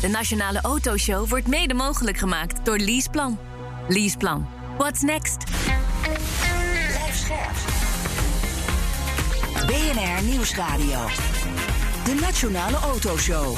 [0.00, 3.38] De Nationale Autoshow wordt mede mogelijk gemaakt door Leaseplan.
[3.88, 4.46] Leaseplan.
[4.78, 5.44] What's next?
[6.02, 7.56] Blijf scherp.
[9.66, 11.06] BNR Nieuwsradio.
[12.04, 13.56] De Nationale Autoshow.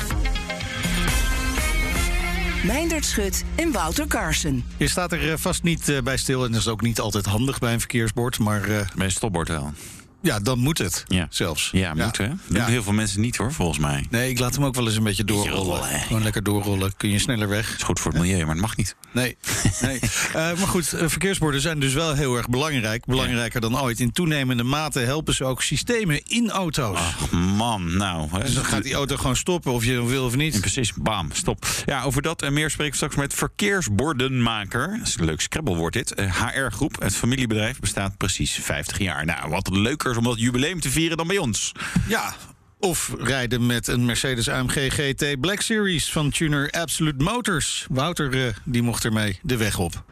[2.64, 4.64] Meindert Schut en Wouter Carson.
[4.76, 7.26] Je staat er eh, vast niet eh, bij stil en dat is ook niet altijd
[7.26, 8.38] handig bij een verkeersbord.
[8.38, 9.72] Maar eh, Bij een stopbord wel.
[10.22, 11.26] Ja, dan moet het Ja.
[11.30, 11.68] zelfs.
[11.72, 12.26] Ja, moet hè?
[12.28, 14.06] Dat doen heel veel mensen niet hoor, volgens mij.
[14.10, 15.64] Nee, ik laat hem ook wel eens een beetje doorrollen.
[15.80, 16.00] rollen?
[16.00, 16.96] Gewoon lekker doorrollen.
[16.96, 17.76] Kun je sneller weg.
[17.76, 18.96] is goed voor het milieu, maar het mag niet.
[19.12, 19.36] Nee.
[19.80, 19.98] nee.
[20.32, 23.04] Eh, maar goed, eh, verkeersborden zijn dus wel heel erg belangrijk.
[23.06, 24.00] Belangrijker dan ooit.
[24.00, 26.96] In toenemende mate helpen ze ook systemen in auto's.
[26.98, 28.28] Ach man, nou.
[28.30, 28.38] hè.
[28.38, 30.60] Dus dan gaat die auto gewoon stoppen of je dan wil of En niet.
[30.60, 31.66] precies, bam, stop.
[31.86, 34.96] Ja, over dat en meer spreek ik straks met verkeersbordenmaker.
[34.98, 36.14] Dat is een leuk scrabblewoord dit.
[36.14, 39.24] Eh, HR Groep, het familiebedrijf, bestaat precies 50 jaar.
[39.24, 41.72] Nou, wat leuker om dat jubileum te vieren dan bij ons.
[42.08, 42.34] Ja.
[42.78, 47.86] Of rijden met een Mercedes AMG GT Black Series van tuner Absolute Motors.
[47.90, 50.04] Wouter eh, die mocht ermee de weg op.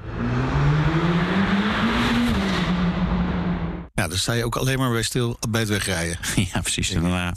[3.95, 6.19] Ja, daar sta je ook alleen maar bij stil bij het wegrijden.
[6.53, 6.91] Ja, precies.
[6.91, 7.35] Daarna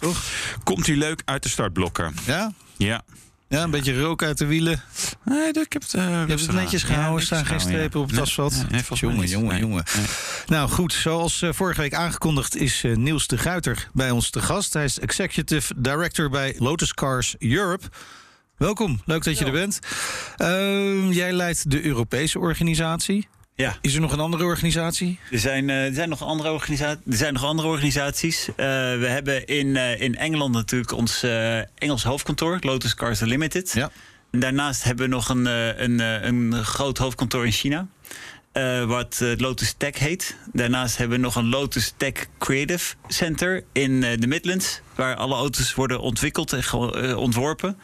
[0.63, 2.13] komt u leuk uit de startblokken.
[2.25, 2.53] Ja?
[2.77, 3.03] Ja.
[3.47, 4.81] Ja, een beetje rook uit de wielen.
[5.25, 8.09] Nee, ik heb het, eh, Je hebt het netjes gehouden, Ja, staan geen strepen op
[8.09, 8.69] het asfalt.
[8.69, 9.59] Nee, jongen, jongen, Nee.
[9.59, 9.83] jongen.
[9.97, 10.05] Nee.
[10.45, 14.41] Nou goed, zoals eh, vorige week aangekondigd is eh, Niels de Guiter bij ons te
[14.41, 14.73] gast.
[14.73, 17.85] Hij is Executive Director bij Lotus Cars Europe.
[18.57, 19.79] Welkom, leuk dat je er bent.
[20.37, 23.27] Ehm, jij leidt de Europese organisatie.
[23.55, 23.77] Ja.
[23.81, 25.19] Is er nog een andere organisatie?
[25.31, 28.47] Er zijn, eh, er zijn, nog, andere organisa er zijn nog andere organisaties.
[28.47, 33.71] Eh, we hebben in, eh, in Engeland natuurlijk ons eh, Engels hoofdkantoor, Lotus Cars Limited.
[33.73, 33.91] Ja.
[34.31, 37.87] Daarnaast hebben we nog een, eh, een, eh, een groot hoofdkantoor in China.
[38.51, 40.35] eh, wat eh, Lotus Tech heet.
[40.51, 44.81] Daarnaast hebben we nog een Lotus Tech Creative Center in eh, de Midlands.
[44.95, 47.77] Waar alle auto's worden ontwikkeld en eh, ontworpen.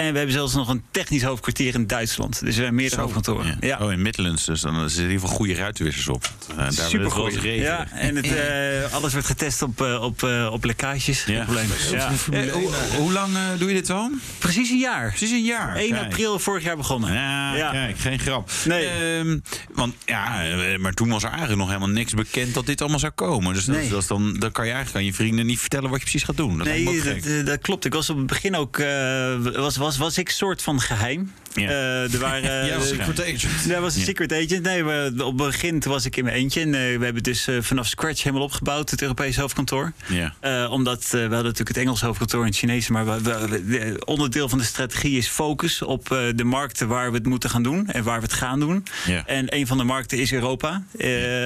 [0.00, 2.40] En we hebben zelfs nog een technisch hoofdkwartier in Duitsland.
[2.40, 3.46] Dus er zijn meerdere hoofdkantoren.
[3.60, 3.66] Ja.
[3.66, 3.78] Ja.
[3.86, 6.30] Oh, in Midlands, dus dan zitten in ieder geval goede ruitenwissers op.
[6.50, 7.42] Uh, daar Super Super goed.
[7.42, 11.24] Ja, en het, eh, alles wordt getest op, eh, op, eh, op lekkages.
[11.24, 11.44] Ja.
[11.44, 11.68] Geen probleem.
[12.46, 12.52] Ja.
[12.52, 14.10] Hoe, hoe lang doe je dit al?
[14.38, 15.08] Precies een jaar.
[15.08, 15.76] Precies een jaar.
[15.76, 16.04] 1 Kijk.
[16.04, 17.12] april vorig jaar begonnen.
[17.12, 17.70] Ja, Ja.
[17.70, 18.50] kijk, geen grap.
[18.64, 18.86] Nee.
[18.86, 19.38] Ehm,
[19.74, 20.42] want ja,
[20.78, 23.54] maar toen was er eigenlijk nog helemaal niks bekend dat dit allemaal zou komen.
[23.54, 23.88] Dus dat, Nee.
[23.88, 26.22] dat is dan, dan kan je eigenlijk aan je vrienden niet vertellen wat je precies
[26.22, 26.58] gaat doen.
[26.58, 27.84] Dat Nee, dat, klopt.
[27.84, 28.78] Ik was op het begin ook.
[28.78, 29.36] eh,
[29.76, 31.32] was, was, was ik soort van geheim.
[31.54, 31.68] Ja.
[31.68, 32.42] Eh, er waren.
[32.66, 33.68] Ja, eh, secret agent.
[33.68, 34.06] Dat was een Ja.
[34.06, 34.62] secret agent.
[34.62, 36.60] Nee, maar op het begin was ik in mijn eentje.
[36.60, 39.92] En eh, we hebben dus eh, vanaf scratch helemaal opgebouwd, het Europese hoofdkantoor.
[40.06, 40.34] Ja.
[40.40, 42.92] Eh, omdat eh, we hadden natuurlijk het Engelse hoofdkantoor en het Chinese.
[42.92, 46.88] Maar we, we- we- de- onderdeel van de strategie is focus op eh, de markten
[46.88, 47.88] waar we het moeten gaan doen.
[47.88, 48.84] En waar we het gaan doen.
[49.06, 49.26] Ja.
[49.26, 50.82] En een van de markten is Europa.
[50.98, 51.44] Eh,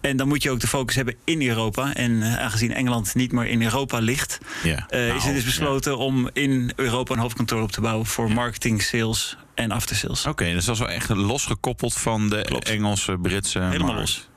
[0.00, 1.94] en dan moet je ook de focus hebben in Europa.
[1.94, 5.98] En eh, aangezien Engeland niet meer in Europa ligt, eh, is Nou, er dus besloten
[5.98, 10.26] om in Europa een hoofdkantoor op te bouwen voor marketing, sales en aftersales.
[10.26, 12.68] Oké, dus dat is wel echt losgekoppeld van de Klopt.
[12.68, 13.58] Engelse, Britse.
[13.58, 14.00] Helemaal markt.
[14.00, 14.28] los.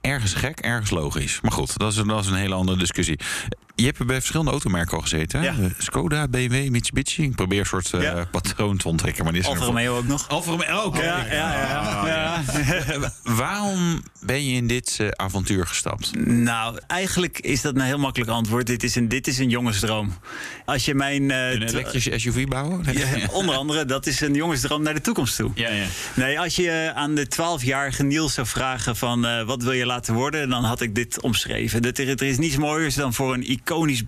[0.00, 1.40] Ergens gek, ergens logisch.
[1.40, 3.18] Maar goed, dat is, dat is een hele andere discussie.
[3.80, 5.40] Je hebt bij verschillende automerken al gezeten.
[5.40, 5.46] hè?
[5.46, 5.52] Ja.
[5.52, 7.22] Eh, Skoda, BMW, Mitsubishi.
[7.22, 8.24] Ik probeer een soort eh, Ja.
[8.30, 9.24] patroon te ontdekken.
[9.24, 10.28] Maar Alfa Romeo ook nog.
[10.28, 11.02] Alfa Romeo, oké.
[11.02, 12.06] Ja, ja, ja.
[12.06, 12.42] ja.
[12.52, 13.08] Eh,
[13.38, 16.10] Waarom ben je in dit eh, avontuur gestapt?
[16.26, 18.66] Nou, eigenlijk is dat een heel makkelijk antwoord.
[18.66, 20.12] Dit is een, dit is een jongensdroom.
[20.64, 21.30] Als je mijn...
[21.30, 22.84] Een elektrische SUV bouwen?
[23.32, 25.50] Onder andere, dat is een jongensdroom naar de toekomst toe.
[25.54, 25.84] Ja, ja.
[26.14, 30.48] Nee, als je aan de 12-jarige Niels zou vragen van wat wil je laten worden,
[30.48, 31.82] dan had ik dit omschreven.
[31.82, 34.02] Dat er, er is niets mooiers dan voor een iconisch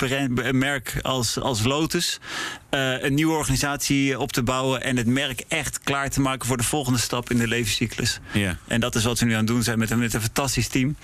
[0.53, 2.21] merk als, als Lotus
[2.71, 6.57] eh, een nieuwe organisatie op te bouwen en het merk echt klaar te maken voor
[6.57, 8.21] de volgende stap in de levenscyclus.
[8.33, 8.59] Ja.
[8.67, 10.97] En dat is wat we nu aan het doen zijn met met een fantastisch team.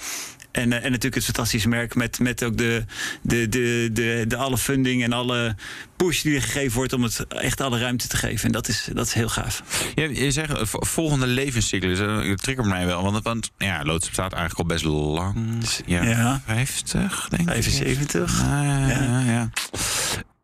[0.56, 2.84] En, eh, en natuurlijk het fantastische merk met, met ook de,
[3.22, 5.56] de, de, de, de alle funding en alle
[5.96, 8.46] push die er gegeven wordt om het echt alle ruimte te geven.
[8.46, 9.62] En dat is, dat is heel gaaf.
[9.94, 11.98] Ja, je zegt eh, vo- volgende levenscyclus.
[11.98, 13.02] eh, Dat triggert mij wel.
[13.02, 15.64] Want, want ja, Lotus bestaat eigenlijk al best lang.
[15.86, 16.42] Ja, Ja.
[16.46, 17.48] 50, denk ik.
[17.62, 18.40] 75.
[18.42, 19.20] Ah, ja, ja.
[19.20, 19.50] ja.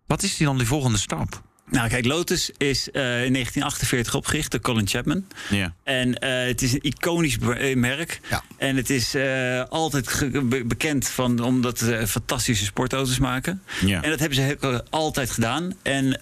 [0.06, 1.42] Wat is die dan die volgende stap?
[1.72, 5.24] Nou, kijk, Lotus is uh, in 1948 opgericht door Colin Chapman.
[5.50, 5.74] Ja.
[5.82, 6.14] En uh,
[6.46, 8.20] het is een iconisch eh, merk.
[8.30, 8.42] Ja.
[8.56, 13.62] En het is uh, altijd be bekend van, omdat ze fantastische sportauto's maken.
[13.84, 14.02] Ja.
[14.02, 15.74] En dat hebben ze altijd gedaan.
[15.82, 16.18] En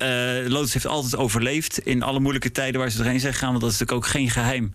[0.48, 3.48] Lotus heeft altijd overleefd in alle moeilijke tijden waar ze doorheen zijn gegaan.
[3.48, 4.74] Want dat is natuurlijk ook geen geheim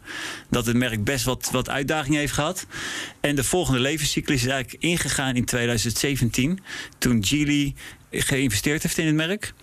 [0.49, 2.65] dat het merk best wat, wat uitdagingen heeft gehad.
[3.19, 6.59] En de volgende levenscyclus is eigenlijk ingegaan in 2017.
[6.97, 7.73] Toen Geely
[8.11, 9.53] geïnvesteerd heeft in het merk.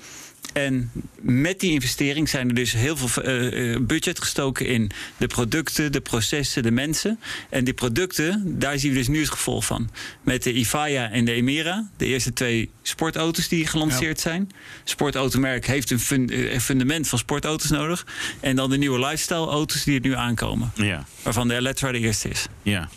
[0.53, 0.91] En
[1.21, 6.01] met die investering zijn er dus heel veel uh, budget gestoken in de producten, de
[6.01, 7.21] processen, de mensen.
[7.51, 9.91] En die producten, daar zien we dus nu het gevolg van.
[10.23, 14.31] Met de Ivaya en de Emira, de eerste twee sportauto's die gelanceerd ja.
[14.31, 14.51] zijn.
[14.85, 18.07] Sportautomerk heeft een, fun een, fundament van sportauto's nodig.
[18.41, 20.73] En dan de nieuwe lifestyle auto's die er nu aankomen.
[20.75, 21.07] Ja.
[21.23, 22.47] Waarvan de Electra de eerste is.
[22.63, 22.89] Ja.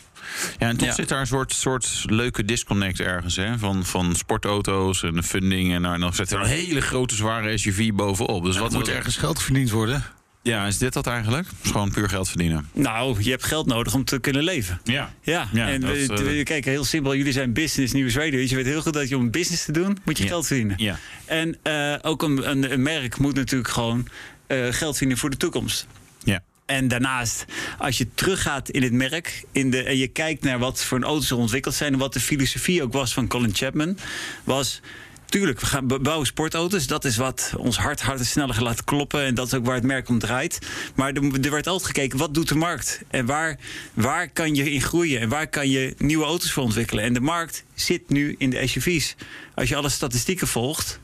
[0.60, 0.94] Ja, en toch Ja.
[0.94, 3.36] zit daar een soort, soort leuke disconnect ergens.
[3.36, 3.58] Hè?
[3.58, 5.74] Van, van sportauto's en de funding.
[5.74, 8.44] En, dan zit er een hele grote zware SUV bovenop.
[8.44, 10.04] Dus wat moet ergens geld verdiend worden.
[10.42, 11.48] Ja, is dit dat eigenlijk?
[11.64, 12.70] Is Gewoon puur geld verdienen.
[12.74, 14.80] Nou, je hebt geld nodig om te kunnen leven.
[14.84, 15.14] Ja.
[15.22, 17.16] Ja, Ja, en dat we, is, eh, we- kijk, heel simpel.
[17.16, 18.40] Jullie zijn business nieuws radio.
[18.40, 20.30] Dus je weet heel goed dat je om een business te doen, moet je Ja.
[20.30, 20.76] geld verdienen.
[20.78, 20.98] Ja.
[21.26, 24.08] En eh, ook een, een, een merk moet natuurlijk gewoon
[24.48, 25.88] eh, geld verdienen voor de toekomst.
[26.24, 26.44] Ja.
[26.66, 27.46] En daarnaast,
[27.78, 31.30] als je teruggaat in het merk in de, en je kijkt naar wat voor auto's
[31.30, 33.98] er ontwikkeld zijn en wat de filosofie ook was van Colin Chapman,
[34.44, 34.82] was.
[35.26, 36.88] Tuurlijk, we gaan bouwen sportauto's.
[36.88, 39.26] Dat is wat ons hart harder sneller laten kloppen.
[39.26, 40.60] En dat is ook waar het merk om draait.
[40.96, 43.02] Maar er, er werd altijd gekeken, wat doet de markt?
[43.08, 43.60] En waar,
[43.94, 45.20] waar kan je in groeien?
[45.20, 47.04] En waar kan je nieuwe auto's voor ontwikkelen?
[47.04, 49.16] En de markt zit nu in de SUV's.
[49.56, 51.00] Als je alle statistieken volgt,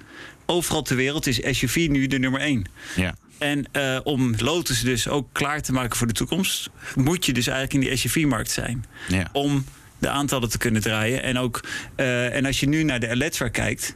[0.45, 2.65] overal ter wereld is SUV nu de nummer één.
[2.95, 3.15] Ja.
[3.41, 7.47] En eh, om Lotus dus ook klaar te maken voor de toekomst, moet je dus
[7.47, 8.85] eigenlijk in die SUV-markt zijn.
[9.07, 9.29] Ja.
[9.31, 9.65] Om
[9.97, 11.23] de aantallen te kunnen draaien.
[11.23, 11.63] En, ook,
[11.95, 13.95] eh, en als je nu naar de Electra kijkt,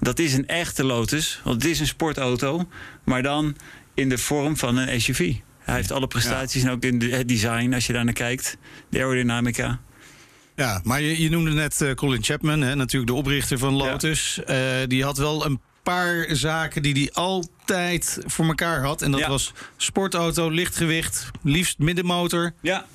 [0.00, 1.40] dat is een echte Lotus.
[1.44, 2.68] Want het is een sportauto,
[3.04, 3.56] maar dan
[3.94, 5.34] in de vorm van een SUV.
[5.58, 8.56] Hij heeft alle prestaties en ook in de, het design, als je daar naar kijkt.
[8.90, 9.80] De aerodynamica.
[10.56, 14.40] Ja, maar je, je noemde net eh, Colin Chapman, hè, natuurlijk de oprichter van Lotus.
[14.86, 15.60] Die had wel een
[15.92, 19.02] paar zaken die hij altijd voor elkaar had.
[19.02, 19.28] En dat Ja.
[19.28, 22.52] was sportauto, lichtgewicht, liefst middenmotor.
[22.60, 22.86] Ja,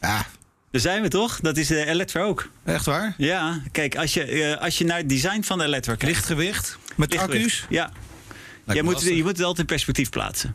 [0.00, 0.26] Ja,
[0.70, 1.40] daar zijn we toch?
[1.40, 2.48] Dat is de Electra ook.
[2.64, 3.14] echt waar.
[3.16, 6.14] Ja, kijk, als je, eh, als je naar het design van de Electra kijkt.
[6.14, 7.44] Lichtgewicht, met Lichtgewicht.
[7.44, 7.66] accu's.
[7.68, 7.92] Ja.
[8.74, 10.54] Je moet, je moet het altijd in perspectief plaatsen.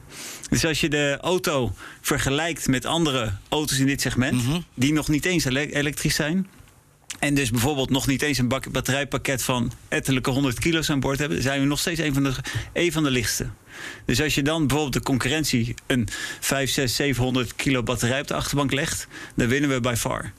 [0.49, 4.59] Dus als je de auto vergelijkt met andere auto's in dit segment, Mhm.
[4.73, 6.47] die nog niet eens ele- elektrisch zijn.
[7.23, 11.19] En dus bijvoorbeeld nog niet eens een bak- batterijpakket van ettelijke 100 kilo's aan boord
[11.19, 12.33] hebben, zijn we nog steeds een van de,
[12.73, 13.47] een van de lichtste.
[14.05, 16.07] Dus als je dan bijvoorbeeld de concurrentie een
[16.39, 20.31] 5, 6, 700 kilo batterij op de achterbank legt, dan winnen we by far.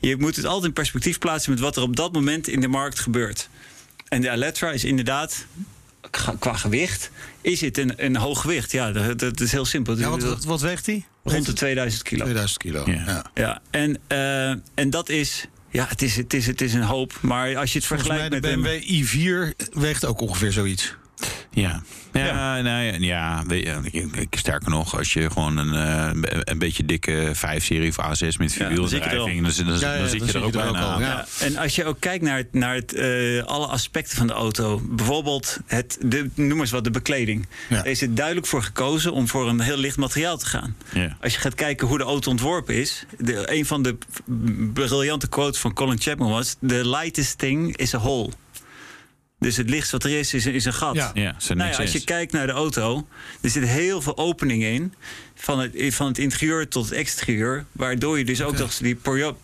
[0.00, 2.68] Je moet het altijd in perspectief plaatsen met wat er op dat moment in de
[2.68, 3.48] markt gebeurt.
[4.08, 5.46] En de Electra is inderdaad,
[6.38, 7.10] qua- gewicht,
[7.40, 8.72] is het een, een hoog gewicht.
[8.72, 9.98] Ja, dat, dat is heel simpel.
[9.98, 11.04] Ja, wat, wat, wat weegt hij?
[11.24, 12.22] Rond de 2000 kilo.
[12.22, 12.82] 2000 kilo.
[12.86, 12.92] Ja.
[13.06, 13.24] Ja.
[13.34, 17.12] Ja, en, eh, en dat is, ja, het is, het, is, het is een hoop.
[17.20, 20.52] Maar als je het Volgens mij vergelijkt de met een- BMW i4 weegt ook ongeveer
[20.52, 20.94] zoiets.
[21.54, 21.82] Ja.
[22.12, 22.60] Ja, Ja.
[22.62, 23.44] Nou, ja, ja,
[24.30, 28.58] sterker nog, als je gewoon een, eh, een beetje dikke 5-serie of A6 met Ja,
[28.58, 30.98] dan er dan, zit- dan, Ja, ja, dan zit je er ook bijna.
[30.98, 30.98] Ja.
[31.00, 34.32] Ja, en als je ook kijkt naar, het, naar het, eh, alle aspecten van de
[34.32, 37.46] auto, bijvoorbeeld het, de, noem maar eens wat, de bekleding.
[37.68, 37.78] Ja.
[37.78, 40.76] Er is er duidelijk voor gekozen om voor een heel licht materiaal te gaan.
[40.92, 41.16] Ja.
[41.20, 43.96] Als je gaat kijken hoe de auto ontworpen is, de, een van de
[44.72, 48.30] briljante quotes van Colin Chapman was: The lightest thing is a hole.
[49.44, 50.94] Dus het lichtst wat er is, is, is een gat.
[50.94, 51.10] Ja.
[51.14, 52.04] Ja, Nou ja, als je is.
[52.04, 53.06] kijkt naar de auto,
[53.40, 54.94] er zit heel veel openingen in.
[55.34, 57.64] Van het, van het interieur tot het exterieur.
[57.72, 58.98] Waardoor je dus ook nog die,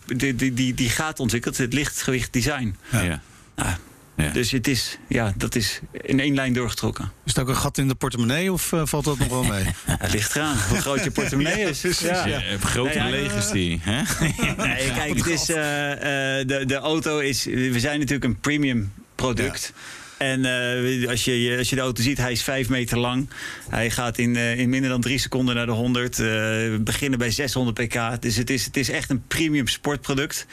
[0.06, 1.56] die, die, die, die gaat ontwikkelt.
[1.56, 2.76] Het lichtgewicht design.
[2.90, 3.22] Ja.
[3.56, 3.70] Nou,
[4.16, 4.30] Ja.
[4.30, 7.12] Dus het is, ja, dat is in één lijn doorgetrokken.
[7.24, 9.64] Is het ook een gat in de portemonnee of eh, valt dat nog wel mee?
[9.84, 11.98] Het ligt eraan hoe groot je portemonnee is.
[12.00, 12.26] Ja.
[12.26, 13.80] Ja, eh, grote Nee, ja, legers die.
[13.82, 14.02] Hè?
[14.66, 15.92] Nee, kijk, het is, eh,
[16.40, 17.44] eh, de, de auto is.
[17.44, 19.72] We zijn natuurlijk een premium product.
[20.20, 23.28] En eh, als, je, als je de auto ziet, hij is 5 meter lang.
[23.68, 26.18] Hij gaat in, eh, in minder dan drie seconden naar de 100.
[26.18, 28.22] Eh, we beginnen bij 600 pk.
[28.22, 30.46] Dus het is, het is echt een premium sportproduct.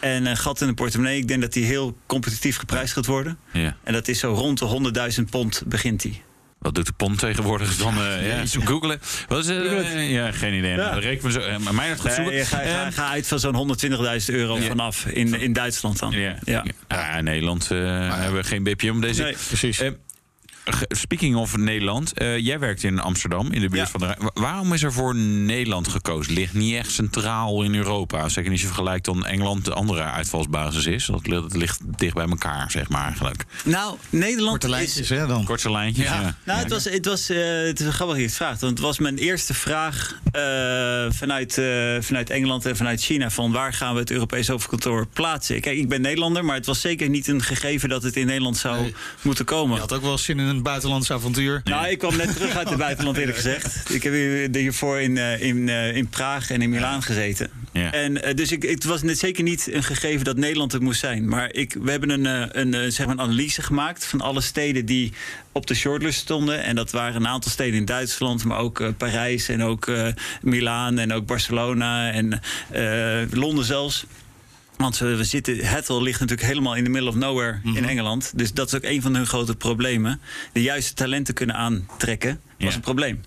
[0.00, 3.38] En een gat in de portemonnee, ik denk dat die heel competitief geprijsd gaat worden.
[3.52, 3.76] Ja.
[3.84, 4.66] En dat is zo rond de
[5.18, 6.22] 100.000 pond begint hij.
[6.60, 7.76] Wat doet de pond tegenwoordig?
[7.76, 9.00] Dan eh ja, zo googelen.
[9.28, 10.70] Wat is, eh, ja, geen idee.
[10.76, 10.94] Ja.
[10.94, 11.46] Dat rekenen we zo.
[11.48, 12.34] eh, Maar mij dat gaat zoeken.
[12.34, 14.62] Nee, ga, ga, Eh, ga uit van zo'n 120.000 euro Ja.
[14.66, 16.10] vanaf in, in Duitsland dan.
[16.12, 16.64] Ja, Ja.
[16.64, 16.64] ja.
[17.10, 17.78] Ah, in Nederland eh,
[18.18, 19.22] hebben we geen BPM om deze.
[19.22, 19.36] Nee.
[19.46, 19.82] Precies.
[20.64, 24.30] Eh, Speaking of Nederland, uh, jij werkt in Amsterdam, in de buurt van de Rijn.
[24.34, 26.32] Waarom is er voor Nederland gekozen?
[26.32, 28.28] Ligt niet echt centraal in Europa.
[28.28, 31.06] Zeker niet je vergelijkt dan Engeland de andere uitvalsbasis is.
[31.06, 33.44] Dat, ligt dicht bij elkaar, zeg maar eigenlijk.
[33.64, 35.44] Nou, Nederland Korte lijntjes, hè dan?
[35.44, 36.20] Korte lijntjes, ja.
[36.20, 36.36] ja.
[36.44, 38.60] Nou, het was, het was uh, het is grappig je het vraagt.
[38.60, 41.62] Want het was mijn eerste vraag uh, vanuit,
[42.00, 43.30] vanuit Engeland en vanuit China.
[43.30, 45.60] Van waar gaan we het Europees hoofdkantoor plaatsen?
[45.60, 48.56] Kijk, ik ben Nederlander, maar het was zeker niet een gegeven dat het in Nederland
[48.56, 48.94] zou nee.
[49.22, 49.74] moeten komen.
[49.74, 51.60] Je had ook wel zin in een buitenlands avontuur.
[51.64, 53.94] Nou, ik kwam net terug uit het buitenland eerlijk gezegd.
[53.94, 54.12] Ik heb
[54.52, 57.50] hiervoor in, in, in Praag en in Milaan gezeten.
[57.72, 57.92] Ja.
[57.92, 61.28] En dus ik, het was net zeker niet een gegeven dat Nederland het moest zijn.
[61.28, 62.24] Maar ik, we hebben een,
[62.58, 65.12] een, een, zeg maar een analyse gemaakt van alle steden die
[65.52, 66.62] op de shortlist stonden.
[66.62, 70.08] En dat waren een aantal steden in Duitsland, maar ook uh, Parijs en ook uh,
[70.42, 72.40] Milaan en ook Barcelona en
[72.74, 74.06] uh, Londen zelfs.
[74.80, 77.76] Want we zitten, Hethel ligt natuurlijk helemaal in the middle of nowhere mm -hmm.
[77.76, 78.32] in Engeland.
[78.34, 80.20] Dus dat is ook een van hun grote problemen.
[80.52, 82.74] De juiste talenten kunnen aantrekken was Ja.
[82.74, 83.20] een probleem.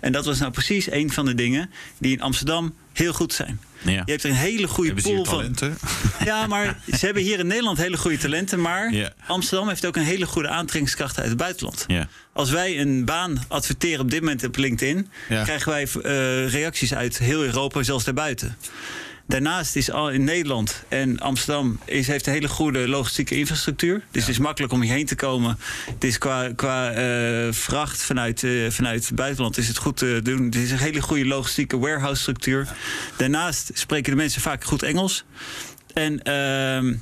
[0.00, 3.60] En dat was nou precies een van de dingen die in Amsterdam heel goed zijn.
[3.82, 3.90] Ja.
[4.04, 5.34] Je hebt er een hele goede Hebben pool van.
[5.36, 5.78] talenten?
[6.24, 8.60] Ja, maar ze hebben hier in Nederland hele goede talenten.
[8.60, 9.12] Maar Ja.
[9.26, 11.84] Amsterdam heeft ook een hele goede aantrekkingskracht uit het buitenland.
[11.86, 12.08] Ja.
[12.32, 17.18] Als wij een baan adverteren op dit moment op LinkedIn, krijgen wij eh, reacties uit
[17.18, 18.56] heel Europa, zelfs daarbuiten.
[19.28, 24.04] Daarnaast is al in Nederland en Amsterdam is, heeft een hele goede logistieke infrastructuur.
[24.10, 25.58] Dus het is makkelijk om hierheen te komen.
[25.90, 30.20] Het is qua, qua eh, vracht vanuit, eh, vanuit het buitenland is het goed te
[30.22, 30.44] doen.
[30.44, 32.68] Het is een hele goede logistieke warehouse structuur.
[33.16, 35.24] Daarnaast spreken de mensen vaak goed Engels.
[35.94, 36.94] En ehm,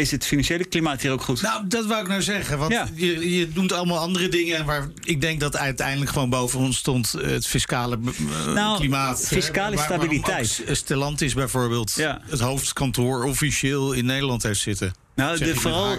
[0.00, 1.42] is het financiële klimaat hier ook goed?
[1.42, 2.58] Nou, dat wou ik nou zeggen.
[2.58, 2.88] Want Ja.
[2.94, 4.64] je, je doet allemaal andere dingen.
[4.64, 9.26] Waar ik denk dat uiteindelijk gewoon boven ons stond eh, het fiscale eh, Nou, klimaat.
[9.26, 10.62] fiscale waarom stabiliteit.
[10.70, 12.20] Stellantis bijvoorbeeld Ja.
[12.28, 14.94] het hoofdkantoor officieel in Nederland heeft zitten.
[15.14, 15.96] Nou, de, vooral,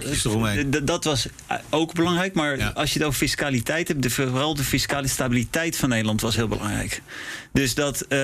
[0.84, 2.34] dat was eh, ook belangrijk.
[2.34, 2.68] Maar Ja.
[2.76, 6.48] als je het over fiscaliteit hebt, de, vooral de fiscale stabiliteit van Nederland was heel
[6.48, 7.02] belangrijk.
[7.54, 8.18] Dus dat, eh,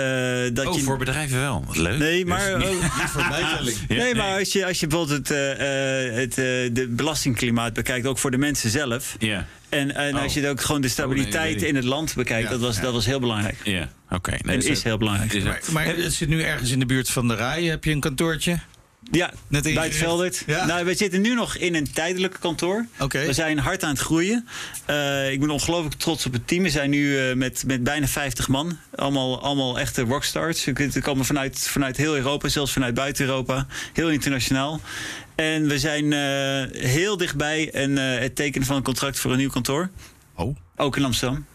[0.54, 0.82] dat Oh, je.
[0.82, 1.64] voor bedrijven wel.
[1.68, 1.98] Wat leuk.
[2.00, 2.60] Nee, maar.
[2.60, 3.78] Dus niet- ook- Niet voor bijtelling.
[3.88, 4.40] Ja, nee, maar nee.
[4.40, 8.32] als je, als je bijvoorbeeld het, eh, eh, het, eh, de belastingklimaat bekijkt, ook voor
[8.32, 9.16] de mensen zelf.
[9.20, 10.22] Ja, En, en Oh.
[10.24, 12.76] als je ook gewoon de Oh, nee, stabiliteit in het land bekijkt, Ja, dat, was,
[12.76, 12.82] ja.
[12.82, 13.58] dat was heel belangrijk.
[13.64, 13.90] ja.
[14.10, 14.30] oké.
[14.32, 15.34] Nee, en dus is heel belangrijk.
[15.34, 17.64] is- Maar, maar het zit nu ergens in de buurt van de Rij.
[17.64, 18.60] Heb je een kantoortje?
[19.12, 19.96] Ja, Net bij het.
[19.96, 20.44] Veldert.
[20.46, 20.66] Ja.
[20.66, 22.86] Nou, we zitten nu nog in een tijdelijke kantoor.
[23.10, 24.48] We zijn hard aan het groeien.
[24.86, 26.64] Eh, ik ben ongelooflijk trots op het team.
[26.64, 28.78] We zijn nu eh, met, met bijna 50 man.
[28.96, 30.62] Allemaal, allemaal echte rockstars.
[30.62, 33.68] Ze komen vanuit, vanuit heel Europa, zelfs vanuit buiten Europa.
[33.94, 34.82] Heel internationaal.
[35.36, 39.38] En we zijn eh, heel dichtbij een, eh, het tekenen van een contract voor een
[39.38, 39.90] nieuw kantoor.
[40.36, 41.46] Oh, Ook in Amsterdam.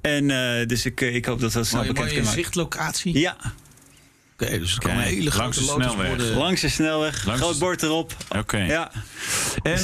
[0.00, 0.26] En
[0.68, 2.32] dus ik, ik hoop dat dat snel bekend kan maken.
[2.32, 3.18] zichtlocatie.
[3.18, 3.36] Ja,
[4.40, 6.08] Oké, dus er komen Kijk, hele langs grote de snelweg.
[6.08, 6.36] lotusborden.
[6.36, 7.24] langs de snelweg.
[7.24, 8.16] Langs groot bord erop.
[8.36, 8.56] Oké.
[8.58, 8.90] Ja.
[9.62, 9.78] En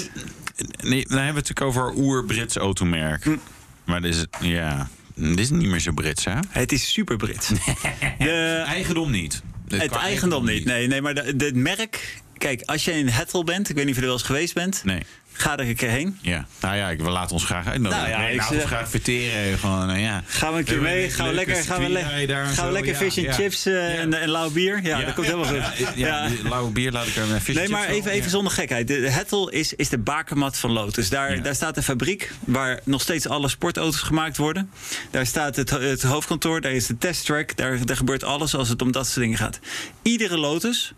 [0.83, 3.25] nee, dan hebben we het natuurlijk over oer-Brits automerk.
[3.25, 3.37] Hm.
[3.85, 6.35] Maar dit is, ja, dit is niet meer zo Brits, hè?
[6.49, 7.49] Het is super Brits.
[8.19, 9.43] De, Eigendom niet.
[9.69, 10.65] het eigendom niet.
[10.65, 12.23] Nee, nee maar het merk.
[12.39, 14.55] Kijk, als je in Hethel bent, ik weet niet of je er wel eens geweest
[14.55, 15.03] bent, Nee.
[15.37, 16.19] Ga er een keer heen.
[16.21, 16.47] Ja.
[16.61, 18.05] Nou ja, ik, we laten ons graag uitnodigen.
[18.09, 19.59] Nou ja, nee, ik ons zeg- graag verteren.
[19.59, 20.23] Gewoon, eh, ja.
[20.27, 21.11] Gaan we een keer we mee?
[21.11, 23.33] Gaan we lekker, gaan we, le- gaan we lekker Ja, fish and ja.
[23.33, 24.81] chips eh, en, en lauw bier?
[24.83, 25.87] Ja, dat komt helemaal goed.
[25.95, 28.89] Ja, lauwe bier laat ik er een visje Nee, maar even, even zonder gekheid.
[28.89, 31.09] De Hethel is, is de bakermat van Lotus.
[31.09, 34.71] Daar, daar staat de fabriek waar nog steeds alle sportauto's gemaakt worden.
[35.11, 37.57] Daar staat het, het hoofdkantoor, daar is de testtrack.
[37.57, 39.59] Daar, daar gebeurt alles als het om dat soort dingen gaat.
[40.03, 40.93] Iedere Lotus,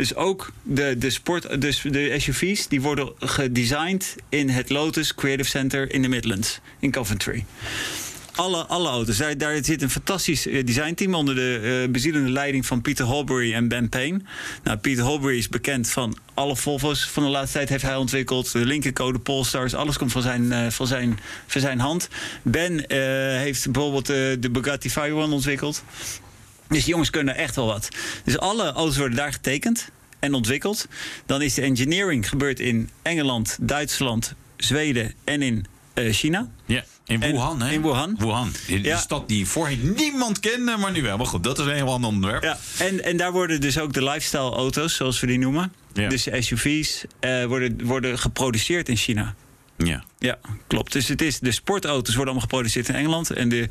[0.00, 5.48] dus ook de, de, sport, dus de SUV's, die worden gedesigned in het Lotus Creative
[5.48, 7.44] Center in de Midlands, in Coventry.
[8.34, 9.16] Alle, alle auto's.
[9.16, 13.52] Daar, daar zit een fantastisch eh, designteam onder de eh, bezielende leiding van Peter Holbury
[13.54, 14.20] en Ben Payne.
[14.62, 18.52] Nou, Peter Holbury is bekend van alle Volvo's van de laatste tijd heeft hij ontwikkeld.
[18.52, 22.08] De linkercode, Polestars, alles komt van zijn, eh, van zijn, van zijn hand.
[22.42, 22.84] Ben
[23.38, 25.84] heeft bijvoorbeeld de Bugatti Veyron ontwikkeld.
[26.70, 27.88] Dus die jongens kunnen echt wel wat.
[28.24, 30.86] Dus alle auto's worden daar getekend en ontwikkeld.
[31.26, 36.48] Dan is de engineering gebeurd in Engeland, Duitsland, Zweden en in eh, China.
[36.66, 37.72] Ja, in En- Wuhan, hè?
[37.72, 38.14] in Wuhan.
[38.18, 38.52] Wuhan.
[38.66, 38.98] Die, Ja.
[38.98, 41.16] stad die voorheen niemand kende, maar nu wel.
[41.16, 42.42] Maar goed, dat is een heel ander onderwerp.
[42.42, 45.72] Ja, en, en daar worden dus ook de lifestyle auto's, zoals we die noemen.
[45.92, 46.08] Ja.
[46.08, 49.34] Dus de SUV's eh, worden, worden geproduceerd in China.
[49.76, 50.04] Ja.
[50.18, 50.92] Ja, klopt.
[50.92, 53.68] Dus het is, de sportauto's worden allemaal geproduceerd in Engeland en de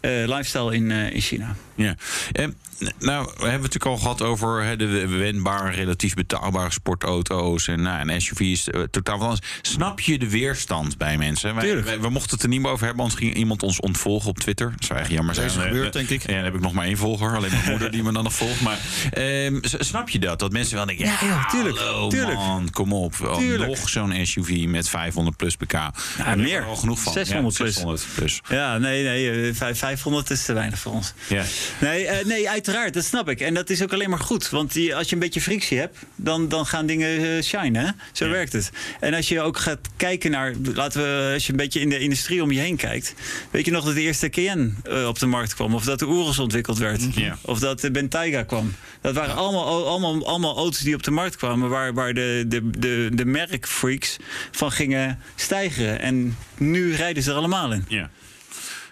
[0.00, 1.56] eh, lifestyle in, in China.
[1.82, 1.94] Ja.
[2.32, 2.56] En,
[2.98, 7.82] nou, we hebben het natuurlijk al gehad over hè, de wendbare, relatief betaalbare sportauto's en,
[7.82, 8.68] nou, en SUV's.
[8.68, 9.42] Uh, totaal van alles.
[9.62, 11.54] Snap je de weerstand bij mensen?
[11.54, 14.28] Wij, wij, we mochten het er niet meer over hebben, anders ging iemand ons ontvolgen
[14.28, 14.70] op Twitter.
[14.70, 15.46] Dat zou eigenlijk jammer zijn.
[15.46, 16.26] Dat is gebeurd, denk ik.
[16.26, 18.34] Ja, dan heb ik nog maar één volger, alleen mijn moeder die me dan nog
[18.34, 18.60] volgt.
[18.60, 18.78] Maar
[19.18, 20.38] uh, snap je dat?
[20.38, 22.38] Dat mensen wel denken, ja, ja tuurlijk, hallo, tuurlijk.
[22.38, 23.14] man, kom op.
[23.38, 23.70] Tuurlijk.
[23.70, 25.72] Nog zo'n SUV met 500 plus pk.
[25.72, 25.92] Ja,
[26.36, 26.64] meer.
[26.64, 27.12] Al genoeg van.
[27.12, 28.40] 600, ja, 600 plus.
[28.48, 31.12] Ja, nee, nee, 500 is te weinig voor ons.
[31.28, 31.44] Ja.
[31.80, 33.40] Nee, uh, nee, uiteraard, dat snap ik.
[33.40, 34.50] En dat is ook alleen maar goed.
[34.50, 37.84] Want die, als je een beetje frictie hebt, dan, dan gaan dingen uh, shinen.
[37.84, 37.90] Hè?
[38.12, 38.30] Zo ja.
[38.30, 38.70] werkt het.
[39.00, 41.98] En als je ook gaat kijken naar, laten we, als je een beetje in de
[41.98, 43.14] industrie om je heen kijkt.
[43.50, 45.74] Weet je nog dat de eerste Cayenne uh, op de markt kwam?
[45.74, 47.14] Of dat de Urus ontwikkeld werd?
[47.14, 47.38] Ja.
[47.42, 48.74] Of dat de Bentayga kwam?
[49.00, 52.70] Dat waren allemaal, allemaal, allemaal auto's die op de markt kwamen, waar, waar de, de,
[52.70, 54.16] de, de merkfreaks
[54.50, 56.00] van gingen stijgen.
[56.00, 57.84] En nu rijden ze er allemaal in.
[57.88, 58.10] Ja.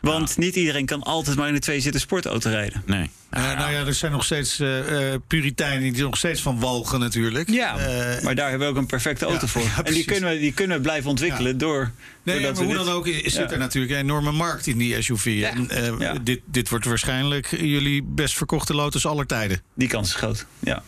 [0.00, 2.82] Want niet iedereen kan altijd maar in een twee-zitter sportauto rijden.
[2.86, 3.10] Nee.
[3.36, 7.50] Uh, nou ja, er zijn nog steeds uh, puriteinen die nog steeds van walgen natuurlijk.
[7.50, 9.62] Ja, uh, maar daar hebben we ook een perfecte auto ja, voor.
[9.62, 11.58] Ja, en die kunnen, we, die kunnen we blijven ontwikkelen ja.
[11.58, 11.90] door...
[12.22, 12.76] Nee, maar hoe dit...
[12.76, 15.42] dan ook zit er natuurlijk een enorme markt in die SUV.
[15.42, 15.68] En,
[16.22, 19.62] dit, dit wordt waarschijnlijk jullie best verkochte Lotus aller tijden.
[19.74, 20.82] Die kans is groot, ja.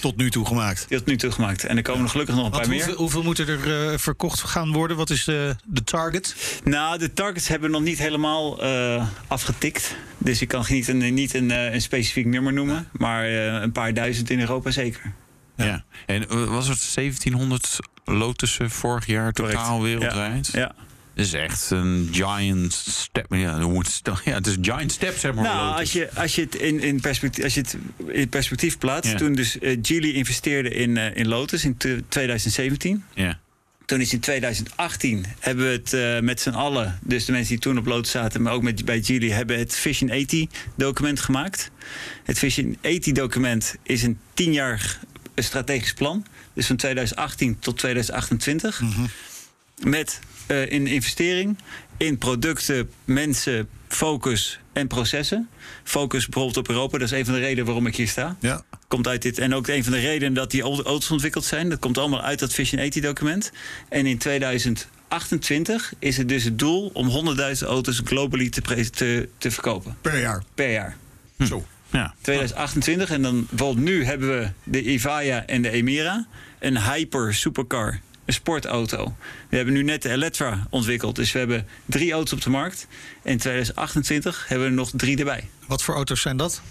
[0.00, 0.86] Tot nu toe gemaakt.
[0.88, 1.64] Tot nu toe gemaakt.
[1.64, 2.96] En er komen er gelukkig nog een Wat, paar hoeveel, meer.
[2.96, 4.96] Hoeveel moeten er uh, verkocht gaan worden?
[4.96, 6.60] Wat is de, de target?
[6.64, 9.96] Nou, de targets hebben we nog niet helemaal uh, afgetikt.
[10.18, 12.88] Dus ik kan niet een, niet een, uh, een specifiek nummer noemen.
[12.92, 13.24] Maar
[13.62, 15.12] een paar duizend in Europa zeker.
[15.56, 15.64] Ja.
[15.64, 15.84] ja.
[16.06, 20.00] En was het 1700 Lotussen vorig jaar totaal Correct.
[20.00, 20.50] wereldwijd?
[20.52, 20.60] Ja.
[20.60, 20.74] ja.
[21.14, 23.26] Het is echt een giant step.
[23.28, 23.58] Ja,
[24.24, 25.44] ja het is een giant step, zeg maar.
[25.44, 27.76] Nou, als je, als je het in, in, perspectief, als je het
[28.06, 29.12] in perspectief plaatst.
[29.12, 29.18] Ja.
[29.18, 31.76] Toen dus uh, Geely investeerde in, uh, in Lotus in
[32.08, 33.04] 2017.
[33.14, 33.40] Ja.
[33.84, 37.58] Toen is in 2018 hebben we het uh, met z'n allen, dus de mensen die
[37.58, 41.70] toen op Lotus zaten, maar ook met, bij Geely, hebben het Vision 80 document gemaakt.
[42.24, 45.00] Het Vision 80 document is een tienjarig
[45.34, 46.26] strategisch plan.
[46.54, 48.80] Dus van 2018 tot 2028.
[48.80, 48.90] Mhm.
[48.90, 49.90] Mm -hmm.
[49.90, 50.20] Met
[50.52, 51.58] uh, in investering,
[51.96, 55.48] in producten, mensen, focus en processen.
[55.84, 58.36] Focus bijvoorbeeld op Europa, dat is een van de redenen waarom ik hier sta.
[58.40, 58.64] Ja.
[58.88, 61.68] Komt uit dit, en ook een van de redenen dat die auto's ontwikkeld zijn.
[61.68, 63.52] Dat komt allemaal uit dat Vision 80 document.
[63.88, 69.50] En in 2028 is het dus het doel om 100.000 auto's globally te, te, te
[69.50, 69.96] verkopen.
[70.00, 70.42] Per jaar?
[70.54, 70.96] Per jaar.
[71.36, 71.44] Hm.
[71.44, 71.66] Zo.
[71.90, 72.14] Ja.
[72.20, 76.26] 2028 en dan bijvoorbeeld nu hebben we de Evaya en de Emira.
[76.58, 79.14] Een hyper supercar een sportauto.
[79.48, 81.16] We hebben nu net de Elettra ontwikkeld.
[81.16, 82.86] Dus we hebben drie auto's op de markt.
[83.22, 85.48] En in 2028 hebben we er nog drie erbij.
[85.66, 86.62] Wat voor auto's zijn dat?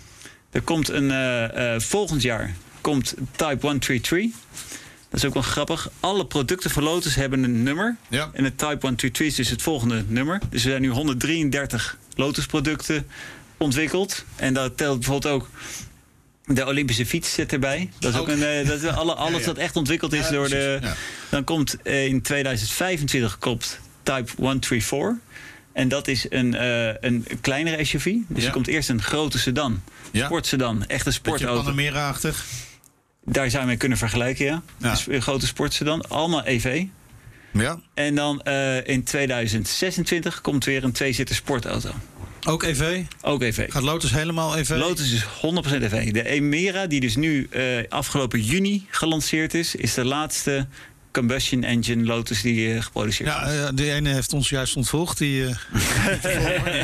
[0.51, 4.31] Er komt een uh, uh, volgend jaar komt Type 133.
[5.09, 5.89] Dat is ook wel grappig.
[5.99, 7.97] Alle producten van Lotus hebben een nummer.
[8.09, 8.29] Ja.
[8.33, 10.39] En het Type 133 is dus het volgende nummer.
[10.49, 13.07] Dus er zijn nu 133 Lotus producten
[13.57, 14.25] ontwikkeld.
[14.35, 15.49] En dat telt bijvoorbeeld ook
[16.53, 17.89] de Olympische fiets zit erbij.
[17.99, 19.45] Dat is ook, ook een, uh, dat is alle, alles ja, ja.
[19.45, 20.79] dat echt ontwikkeld is ja, door de.
[21.29, 25.13] Dan komt uh, in 2025 komt Type 134.
[25.73, 28.13] En dat is een, uh, een kleinere SUV.
[28.27, 29.81] Dus er komt eerst een grote sedan.
[30.13, 31.61] Sportsedan, echt een sportauto.
[31.61, 32.45] Panamera-achtig.
[33.25, 34.61] Daar zou je mee kunnen vergelijken, ja.
[34.77, 36.85] Dus een grote sportsedan, allemaal EV.
[37.51, 37.79] Ja.
[37.93, 38.41] En dan
[38.83, 41.91] in 2026 komt weer een tweezitter sportauto.
[42.47, 43.03] Ook EV?
[43.21, 43.71] Ook EV.
[43.71, 44.69] Gaat Lotus helemaal EV?
[44.69, 45.27] Lotus is 100%
[45.81, 46.11] EV.
[46.11, 50.67] De Emira, die dus nu uh, afgelopen juni gelanceerd is, is de laatste
[51.11, 53.53] combustion engine Lotus die uh, geproduceerd ja, is.
[53.53, 55.17] Ja, de ene heeft ons juist ontvolgd.
[55.17, 55.55] Die, uh,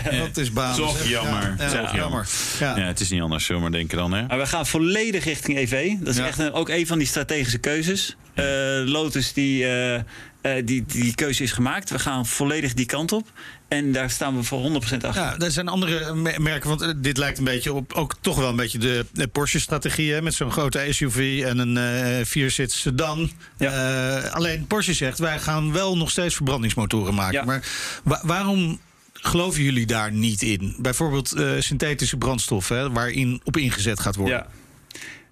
[0.26, 0.78] dat is basis.
[0.78, 1.56] Toch jammer.
[1.58, 2.28] Ja, ja, jammer.
[2.60, 2.78] Ja.
[2.78, 2.86] ja.
[2.86, 4.14] het is niet anders, zullen we maar denken dan.
[4.14, 4.26] Hè?
[4.28, 5.94] Maar we gaan volledig richting EV.
[6.00, 8.16] Dat is echt een, ook een van die strategische keuzes.
[8.36, 8.46] Uh,
[8.86, 9.66] Lotus die...
[10.42, 11.90] Uh, die, die keuze is gemaakt.
[11.90, 13.32] We gaan volledig die kant op.
[13.68, 15.14] En daar staan we voor 100% achter.
[15.14, 16.70] Ja, er zijn andere merken.
[16.70, 20.22] Want dit lijkt een beetje op ook toch wel een beetje de, de Porsche-strategie.
[20.22, 23.32] Met zo'n grote SUV en een uh, vierzit sedan.
[23.58, 24.24] Ja.
[24.24, 27.34] Uh, alleen Porsche zegt: wij gaan wel nog steeds verbrandingsmotoren maken.
[27.34, 27.46] Ja.
[27.46, 27.64] Maar
[28.04, 28.80] wa waarom
[29.14, 30.76] geloven jullie daar niet in?
[30.80, 34.46] Bijvoorbeeld uh, synthetische brandstof, hè, waarin op ingezet gaat worden.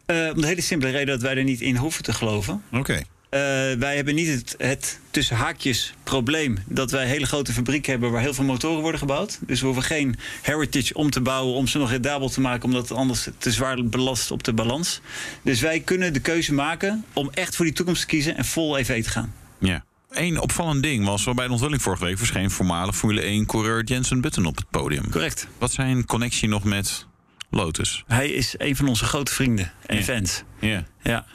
[0.06, 0.32] Ja.
[0.32, 2.64] om de hele simpele reden dat wij er niet in hoeven te geloven.
[2.68, 2.80] Oké.
[2.80, 3.06] Okay.
[3.36, 3.42] Uh,
[3.80, 8.12] wij hebben niet het, het tussen haakjes probleem dat wij een hele grote fabriek hebben
[8.12, 9.40] waar heel veel motoren worden gebouwd.
[9.42, 12.90] Dus we hoeven geen heritage om te bouwen om ze nog rendabel te maken, omdat
[12.90, 15.02] het anders te zwaar belast op de balans.
[15.42, 18.78] Dus wij kunnen de keuze maken om echt voor die toekomst te kiezen en vol
[18.78, 19.34] EV te gaan.
[19.60, 19.84] Ja.
[20.10, 24.46] Eén opvallend ding was, bij de onthulling vorige week verscheen voormalig Formule 1-coureur Jensen Button
[24.46, 25.10] op het podium.
[25.10, 25.48] Correct.
[25.58, 27.06] Wat zijn connectie nog met
[27.50, 28.04] Lotus?
[28.08, 30.44] Hij is een van onze grote vrienden en fans.
[30.60, 30.86] Ja.
[31.04, 31.26] ja.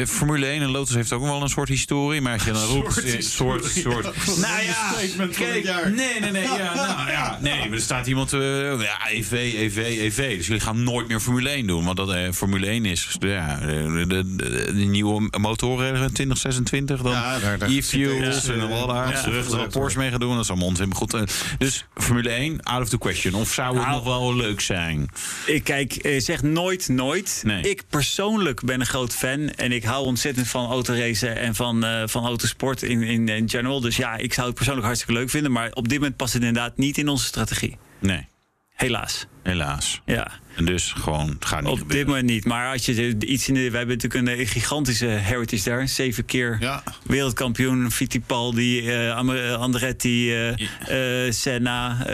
[0.00, 2.20] Eh, Formule 1 en Lotus heeft ook wel een soort historie.
[2.20, 3.04] Maar als je dan roept...
[3.18, 4.94] Soort eh, soort, nou ja,
[5.32, 6.42] kijk, nee, nee, nee.
[6.42, 8.32] Ja, nou, ja, nee, maar er staat iemand...
[8.32, 10.36] eh, ja, EV, EV, EV.
[10.36, 11.84] Dus jullie gaan nooit meer Formule 1 doen.
[11.84, 17.02] Want dat eh, Formule 1 is ja, de, de, de, de nieuwe motoren 2026.
[17.02, 19.10] Dan Ja, daar- daar e-fuels en al daar.
[19.12, 20.34] ja, terug Porsche mee gaan doen.
[20.34, 20.88] Dat is allemaal onzin.
[20.88, 21.16] Maar goed,
[21.58, 23.34] dus Formule 1, out of the question.
[23.34, 25.08] Of zou het Nou, nog wel leuk zijn?
[25.46, 27.42] Ik kijk, zeg nooit, nooit.
[27.44, 27.62] Nee.
[27.62, 29.48] Ik persoonlijk ben een groot fan.
[29.50, 33.80] En ik hou ontzettend van autoracen en van, eh, van autosport in, in, in general.
[33.80, 35.52] Dus ja, ik zou het persoonlijk hartstikke leuk vinden.
[35.52, 37.76] Maar op dit moment past het inderdaad niet in onze strategie.
[37.98, 38.26] Nee,
[38.74, 39.26] Helaas.
[39.42, 40.00] helaas.
[40.06, 42.44] Ja, En dus gewoon, gaat niet op dit moment niet.
[42.44, 43.70] Maar als je iets in de.
[43.70, 45.88] We hebben natuurlijk een, eh, gigantische heritage daar.
[45.88, 46.82] Zeven keer Ja.
[47.06, 47.90] wereldkampioen.
[47.90, 52.06] Fittipaldi, Am- Andretti, eh eh, Senna,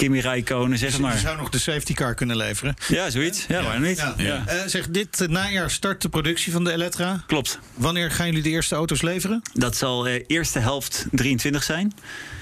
[0.00, 1.18] Kimi Räikkönen, zeg Je maar.
[1.18, 2.74] zou nog de safety car kunnen leveren.
[2.88, 3.44] Ja, zoiets.
[3.48, 3.96] Ja, waarom niet?
[3.98, 4.14] Ja.
[4.16, 4.42] Ja.
[4.46, 7.22] Eh, zeg, dit najaar start de productie van de Elettra.
[7.26, 7.58] Klopt.
[7.74, 9.42] Wanneer gaan jullie de eerste auto's leveren?
[9.52, 11.92] Dat zal eh, eerste helft 23 zijn.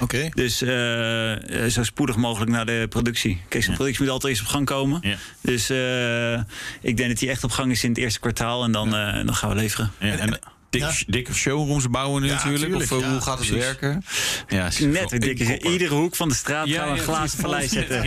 [0.00, 0.28] Oké.
[0.34, 3.40] Dus eh, zo spoedig mogelijk naar de productie.
[3.48, 5.00] Kijk, zo'n productie moet altijd eerst op gang komen.
[5.02, 5.16] Ja.
[5.40, 6.34] Dus eh,
[6.80, 8.64] ik denk dat die echt op gang is in het eerste kwartaal.
[8.64, 9.92] En dan, eh, dan gaan we leveren.
[10.00, 10.38] Ja, en
[10.70, 10.92] dik, Ja.
[11.06, 12.62] dikke showrooms bouwen nu Ja, natuurlijk.
[12.64, 13.64] tuurlijk, of eh, ja, hoe gaat het precies.
[13.64, 14.02] werken?
[14.48, 15.58] Ja, Net een dikke.
[15.60, 18.02] Iedere hoek van de straat gaan we een glazen vallei zetten.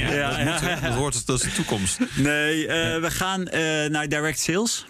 [0.82, 1.98] Dat, hoort dat is de toekomst.
[2.16, 4.86] Nee, eh, we gaan eh, naar direct sales.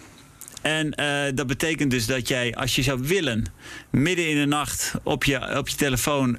[0.62, 0.90] En
[1.34, 3.44] dat betekent dus dat jij, als je zou willen,
[3.90, 6.30] midden in de nacht op je, op je telefoon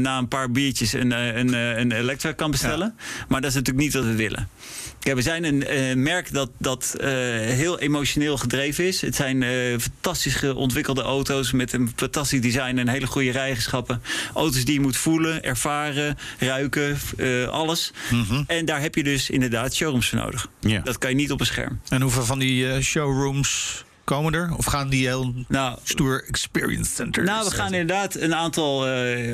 [0.00, 2.96] na een paar biertjes een, een, eh, een Electra kan bestellen.
[3.28, 4.48] Maar dat is natuurlijk niet wat we willen.
[5.04, 9.00] Ja, we zijn een eh, merk dat, dat eh, heel emotioneel gedreven is.
[9.00, 14.02] Het zijn eh, fantastisch ontwikkelde auto's met een fantastisch design en hele goede rijeigenschappen.
[14.34, 16.98] Auto's die je moet voelen, ervaren, ruiken,
[17.50, 17.92] alles.
[18.46, 20.48] En daar heb je dus inderdaad showrooms voor nodig.
[20.60, 20.80] Ja.
[20.80, 21.80] Dat kan je niet op een scherm.
[21.88, 24.54] En hoeveel van die showrooms komen er?
[24.56, 27.26] Of gaan die heel Nou, stoer experience centers?
[27.26, 28.86] Nou, we gaan inderdaad een aantal,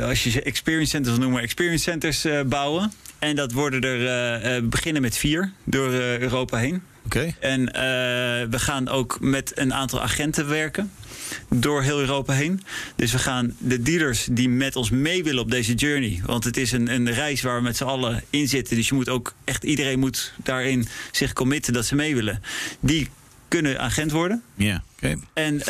[0.02, 2.92] als je ze experience centers noemen, experience centers bouwen.
[3.20, 6.82] En dat worden er, eh, eh, beginnen met vier door eh, Europa heen.
[7.04, 7.34] Oké.
[7.40, 7.64] En
[8.50, 10.92] we gaan ook met een aantal agenten werken.
[11.48, 12.62] Door heel Europa heen.
[12.96, 16.20] Dus we gaan de dealers die met ons mee willen op deze journey.
[16.24, 18.76] Want het is een, een reis waar we met z'n allen in zitten.
[18.76, 22.42] Dus je moet ook echt, iedereen moet daarin zich committen dat ze mee willen.
[22.80, 23.08] Die
[23.50, 24.42] kunnen agent worden.
[24.54, 24.82] Ja.
[24.96, 25.16] Oké.
[25.32, 25.66] En,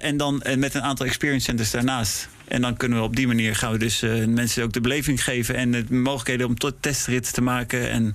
[0.00, 2.28] en dan eh, met een aantal experience centers daarnaast.
[2.52, 5.24] En dan kunnen we op die manier gaan we dus eh, mensen ook de beleving
[5.24, 5.54] geven.
[5.54, 7.90] En de mogelijkheden om tot testritten te maken.
[7.90, 8.14] En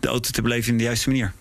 [0.00, 1.32] de auto te beleven in de juiste manier.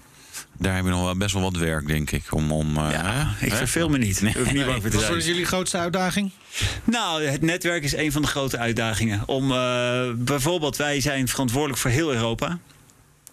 [0.57, 2.23] Daar hebben we nog wel best wel wat werk, denk ik.
[2.29, 4.21] Om, om, eh, Ja, ik verveel me niet.
[4.81, 6.31] Wat is jullie grootste uitdaging?
[6.83, 9.27] Nou, het netwerk is een van de grote uitdagingen.
[9.27, 12.59] Om eh, bijvoorbeeld, wij zijn verantwoordelijk voor heel Europa.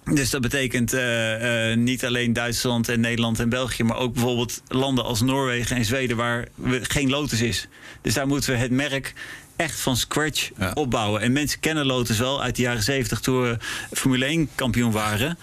[0.04, 4.62] Dus dat betekent eh, eh, niet alleen Duitsland en Nederland en België, maar ook bijvoorbeeld
[4.68, 7.68] landen als Noorwegen en Zweden waar we, geen Lotus is.
[8.02, 9.14] Dus daar moeten we het merk
[9.56, 10.70] echt van scratch Ja.
[10.74, 11.20] opbouwen.
[11.20, 13.56] En mensen kennen Lotus wel uit de jaren 70 toen we
[13.92, 15.38] Formule 1 kampioen waren.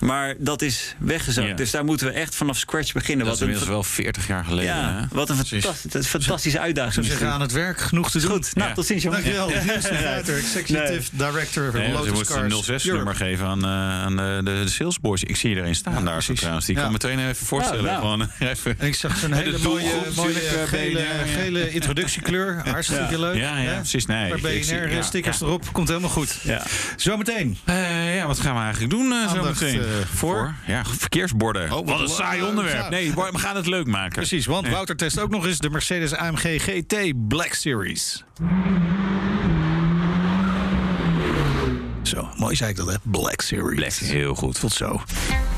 [0.00, 1.48] Maar dat is weggezakt.
[1.48, 1.54] Ja.
[1.54, 3.24] Dus daar moeten we echt vanaf scratch beginnen.
[3.26, 4.74] Dat is Wat inmiddels wel 40 jaar geleden.
[4.74, 5.16] ja, hè?
[5.16, 5.64] wat een Precies.
[6.06, 6.92] fantastische, uitdaging.
[6.94, 7.34] zou is zeggen, dit.
[7.36, 8.30] aan het werk genoeg te doen.
[8.30, 8.54] goed.
[8.54, 8.74] Nou, Ja.
[8.74, 9.22] tot ziens, jongen.
[9.22, 9.48] Dankjewel.
[9.64, 13.24] Niels de Ruiter, Executive Director van Nee, ze Lotus moeten Cars een 06-nummer Europe.
[13.24, 13.70] geven aan, eh,
[14.04, 15.22] aan de, de, de salesboys.
[15.24, 16.66] Ik zie iedereen staan Ja, daar zo trouwens.
[16.66, 16.82] Die Ja.
[16.82, 17.84] kan meteen even voorstellen.
[17.84, 18.00] Ja, nou.
[18.00, 18.74] Gewoon, even.
[18.78, 21.04] En ik zag zo'n hele de mooie, mooie eh, gele,
[21.36, 22.60] gele introductiekleur.
[22.68, 23.36] Hartstikke leuk.
[23.36, 23.76] Ja, ja, hè?
[23.76, 24.06] precies.
[24.06, 25.72] Nee, BNR-stickers erop.
[25.72, 26.36] Komt helemaal goed.
[26.42, 26.62] Ja.
[26.96, 27.58] Zometeen.
[27.64, 29.30] Eh, ja, wat gaan we eigenlijk doen eh,
[29.90, 30.54] eh, voor?
[30.66, 31.68] Ja, verkeersborden.
[31.68, 32.90] wat wat een saai onderwerp.
[32.90, 34.12] Nee, we gaan het leuk maken.
[34.12, 34.72] Precies, want Ja.
[34.72, 38.24] Wouter test ook nog eens de Mercedes AMG GT Black Series.
[42.02, 42.94] Zo, mooi zei ik dat, hè?
[43.02, 43.98] Black Series.
[43.98, 44.60] Black, heel goed.
[44.60, 45.00] Tot zo.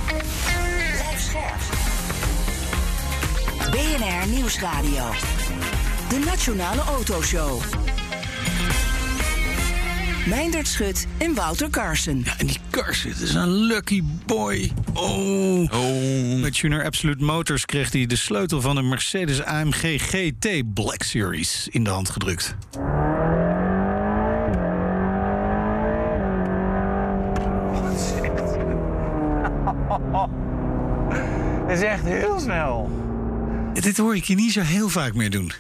[0.07, 1.61] Blijf scherp.
[3.71, 5.11] BNR Nieuwsradio.
[6.09, 7.61] De Nationale Autoshow.
[10.26, 12.22] Meindert Schut en Wouter Carson.
[12.24, 14.72] Ja, en die Cars, het is een lucky boy.
[14.94, 15.72] Oh.
[15.72, 21.02] Oh, Met Tuner Absolute Motors kreeg hij de sleutel van een Mercedes AMG GT Black
[21.02, 22.54] Series in de hand gedrukt.
[31.66, 32.90] Het is echt heel snel.
[33.72, 35.52] Dit hoor ik je niet zo heel vaak meer doen.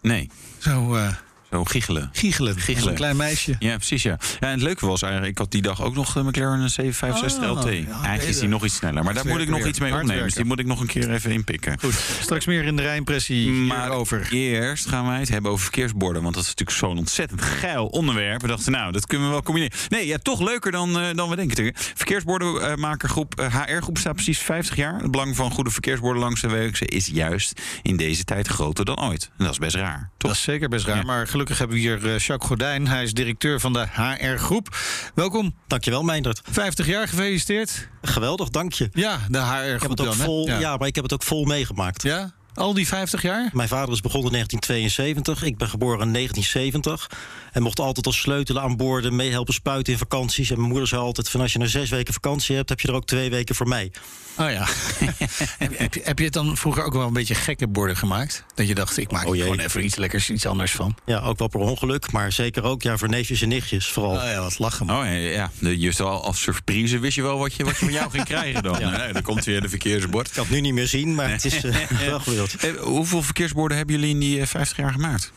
[0.00, 0.30] nee.
[0.58, 1.08] Zo, eh,
[1.54, 2.10] Oh, giechelen.
[2.12, 2.58] Giechelen.
[2.58, 2.88] Giechelen.
[2.90, 3.56] Een klein meisje.
[3.58, 4.18] Ja, precies, ja.
[4.40, 4.46] ja.
[4.46, 7.58] En het leuke was eigenlijk, ik had die dag ook nog de McLaren 765 Oh,
[7.58, 7.64] LT.
[7.64, 9.04] ja, Eigenlijk is die nog iets sneller.
[9.04, 10.22] Maar daar moet ik nog iets mee opnemen.
[10.24, 11.80] Dus die moet ik nog een keer even inpikken.
[11.80, 14.28] Goed, straks meer in de Rijnpressie Maar over.
[14.32, 16.22] eerst gaan wij het hebben over verkeersborden.
[16.22, 18.40] Want dat is natuurlijk zo'n ontzettend geil onderwerp.
[18.40, 19.76] We dachten, nou, dat kunnen we wel combineren.
[19.88, 21.72] Nee, ja, toch leuker dan, eh, dan we denken.
[21.74, 25.00] Verkeersbordenmakergroep eh, HR-groep staat precies 50 jaar.
[25.00, 29.00] Het belang van goede verkeersborden langs de wegen is juist in deze tijd groter dan
[29.00, 29.30] ooit.
[29.38, 30.10] En dat is best raar.
[30.18, 30.96] Dat is zeker best raar.
[30.96, 31.02] Ja.
[31.02, 32.88] Maar gelukkig hebben we hier eh, Jacques Gordijn.
[32.88, 34.76] Hij is directeur van de HR-groep.
[35.14, 35.54] Welkom.
[35.66, 36.40] Dankjewel, Meindert.
[36.50, 37.88] 50 jaar gefeliciteerd.
[38.02, 38.88] Geweldig, dank je.
[38.92, 40.58] Ja, de Ik heb HR-groep het ook dan, vol, ja.
[40.58, 40.76] ja.
[40.76, 42.02] maar ik heb het ook vol meegemaakt.
[42.02, 42.32] Ja?
[42.54, 43.50] Al die 50 jaar?
[43.52, 45.48] Mijn vader is begonnen in 1972.
[45.48, 47.10] Ik ben geboren in 1970.
[47.52, 50.50] En mocht altijd als sleutelen aan boorden, meehelpen spuiten in vakanties.
[50.50, 52.88] En mijn moeder zei altijd: van als je nou zes weken vakantie hebt, heb je
[52.88, 53.92] er ook twee weken voor mij.
[54.38, 54.66] Oh ja.
[55.58, 58.44] heb, heb, je- heb je het dan vroeger ook wel een beetje gekke borden gemaakt?
[58.54, 60.94] Dat je dacht, ik maak Oh er gewoon even iets lekkers, iets anders van.
[61.06, 64.12] Ja, ook wel per ongeluk, maar zeker ook ja, voor neefjes en nichtjes vooral.
[64.16, 64.86] Oh ja, wat lachen.
[64.86, 64.98] man.
[64.98, 65.50] Oh ja, ja.
[65.58, 68.24] De- Just al als surprise wist je wel wat je, wat je van jou ging
[68.24, 68.72] krijgen dan.
[68.94, 70.26] Nee, dan komt weer de verkeersbord.
[70.26, 71.74] Ik kan het nu niet meer zien, maar het is eh,
[72.06, 72.20] wel
[72.52, 75.32] Eh, hoeveel verkeersborden hebben jullie in die eh, 50 jaar gemaakt?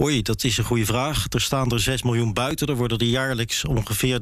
[0.00, 1.26] Oei, dat is een goede vraag.
[1.28, 2.66] Er staan er 6 miljoen buiten.
[2.66, 4.20] Er worden er jaarlijks ongeveer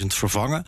[0.00, 0.64] 300.000 vervangen.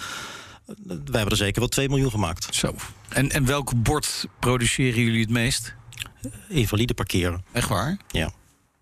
[0.87, 2.55] Wij hebben er zeker wel 2 miljoen gemaakt.
[2.55, 2.75] Zo.
[3.09, 5.75] En, en welk bord produceren jullie het meest?
[6.49, 7.45] Invalide parkeren.
[7.53, 7.97] Echt waar?
[8.09, 8.31] Ja.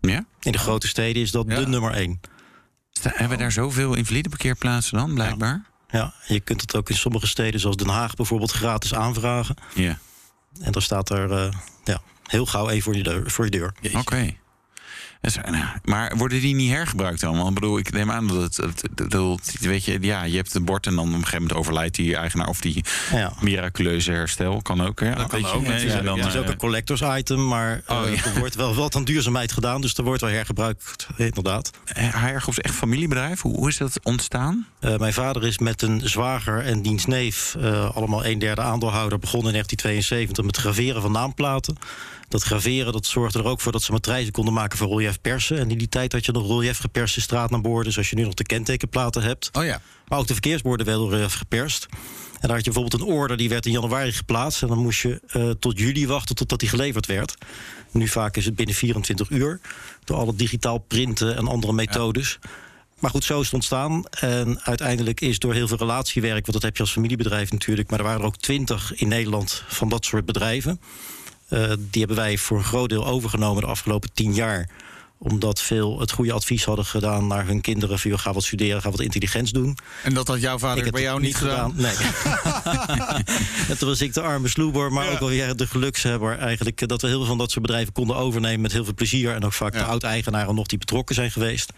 [0.00, 0.24] Ja?
[0.40, 1.56] In de grote steden is dat Ja.
[1.60, 2.20] de nummer 1.
[2.92, 5.64] Sta- hebben we daar zoveel invalide parkeerplaatsen dan, blijkbaar?
[5.90, 9.54] Ja, je kunt het ook in sommige steden, zoals Den Haag bijvoorbeeld, gratis aanvragen.
[9.74, 9.98] Ja.
[10.60, 11.52] En dan staat er eh,
[11.84, 13.30] ja, heel gauw één voor je deur.
[13.30, 13.72] Voor je deur.
[13.94, 14.34] Oké.
[15.20, 17.36] Is- nou, Maar worden die niet hergebruikt dan?
[17.36, 20.36] Want ik bedoel, ik neem aan dat het, het, het- het- weet je, ja, je
[20.36, 23.32] hebt een bord en dan op een gegeven moment overlijdt die eigenaar of die Ja.
[23.40, 25.00] miraculeuze herstel kan ook.
[25.00, 27.96] Ja, Dat kan ook je, dan, Het is ook eh, een collectors item, maar eh,
[28.00, 28.24] Oh, ja.
[28.24, 29.80] er wordt wel wat aan duurzaamheid gedaan.
[29.80, 31.70] Dus er wordt wel hergebruikt, inderdaad.
[31.94, 33.40] HR is echt familiebedrijf.
[33.40, 34.66] Hoe, hoe is dat ontstaan?
[34.80, 39.18] Eh, mijn vader is met een zwager en diens neef, eh, allemaal een derde aandeelhouder,
[39.18, 41.76] begonnen in 1972 met het graveren van naamplaten.
[42.28, 45.58] Dat graveren dat zorgde er ook voor dat ze matrijzen konden maken voor relief persen.
[45.58, 48.44] En in die tijd had je nog relief geperste straatnaamborden, zoals je nu nog de
[48.44, 49.50] kentekenplaten hebt.
[49.52, 49.80] Oh ja.
[50.08, 51.86] Maar ook de verkeersborden werden relief geperst.
[52.40, 54.62] En daar had je bijvoorbeeld een order die werd in januari geplaatst.
[54.62, 57.34] En dan moest je eh, tot juli wachten totdat die geleverd werd.
[57.90, 59.60] Nu vaak is het binnen 24 uur.
[60.04, 62.38] Door alle digitaal printen en andere methodes.
[62.98, 64.04] Maar goed, zo is het ontstaan.
[64.04, 67.90] En uiteindelijk is door heel veel relatiewerk, want dat heb je als familiebedrijf natuurlijk.
[67.90, 70.80] Maar er waren er ook twintig in Nederland van dat soort bedrijven.
[71.48, 74.68] Eh, die hebben wij voor een groot deel overgenomen de afgelopen tien jaar
[75.18, 77.98] omdat veel het goede advies hadden gedaan naar hun kinderen.
[77.98, 79.76] Van, ga wat studeren, ga wat intelligents doen.
[80.02, 81.72] En dat had jouw vader bij jou niet gedaan?
[81.76, 81.94] Nee.
[83.68, 86.80] en toen was ik de arme sloeber, maar ook alweer de gelukshebber eigenlijk.
[86.80, 89.34] eh, Dat we heel veel van dat soort bedrijven konden overnemen met heel veel plezier.
[89.34, 91.72] En ook vaak de oud-eigenaren nog die betrokken zijn geweest.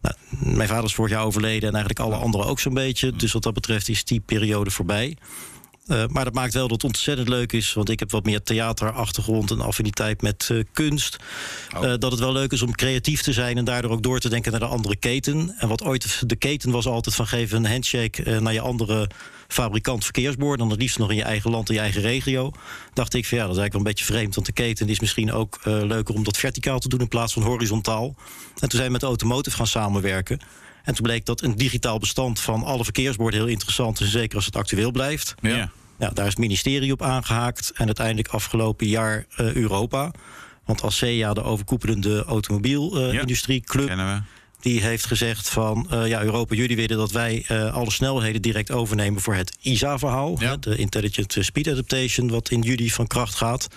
[0.00, 3.12] Nou, mijn vader is vorig jaar overleden en eigenlijk alle anderen ook zo'n beetje.
[3.12, 5.16] Dus wat dat betreft is die periode voorbij.
[5.86, 7.72] Eh, maar dat maakt wel dat het ontzettend leuk is.
[7.72, 11.16] Want ik heb wat meer theaterachtergrond en affiniteit met eh, kunst.
[11.76, 11.84] Oh.
[11.84, 14.28] Eh, dat het wel leuk is om creatief te zijn en daardoor ook door te
[14.28, 15.54] denken naar de andere keten.
[15.58, 19.10] En wat ooit de keten was altijd van geven een handshake naar je andere
[19.48, 20.58] fabrikant verkeersborden.
[20.58, 22.52] Dan het liefst nog in je eigen land, in je eigen regio.
[22.92, 24.34] Dacht ik van ja, dat is eigenlijk wel een beetje vreemd.
[24.34, 27.42] Want de keten is misschien ook leuker om dat verticaal te doen in plaats van
[27.42, 28.14] horizontaal.
[28.54, 30.40] En toen zijn we met de automotive gaan samenwerken.
[30.84, 34.10] En toen bleek dat een digitaal bestand van alle verkeersborden heel interessant is.
[34.10, 35.34] Zeker als het actueel blijft.
[35.40, 35.70] Ja.
[35.98, 37.72] Ja, daar is het ministerie op aangehaakt.
[37.74, 40.10] En uiteindelijk afgelopen jaar eh, Europa.
[40.64, 43.86] Want ASEA, de overkoepelende automobielindustrie-club...
[43.86, 44.22] Kennen we.
[44.60, 45.86] die heeft gezegd van...
[45.90, 49.20] eh, ja, Europa, jullie willen dat wij eh, alle snelheden direct overnemen...
[49.22, 50.56] voor het ISA-verhaal, Ja.
[50.56, 52.28] de Intelligent Speed Adaptation...
[52.30, 53.68] wat in juli van kracht gaat.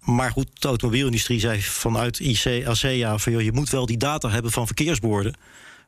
[0.00, 3.18] Maar goed, de automobielindustrie zei vanuit IC, ASEA...
[3.18, 5.34] van joh, je moet wel die data hebben van verkeersborden...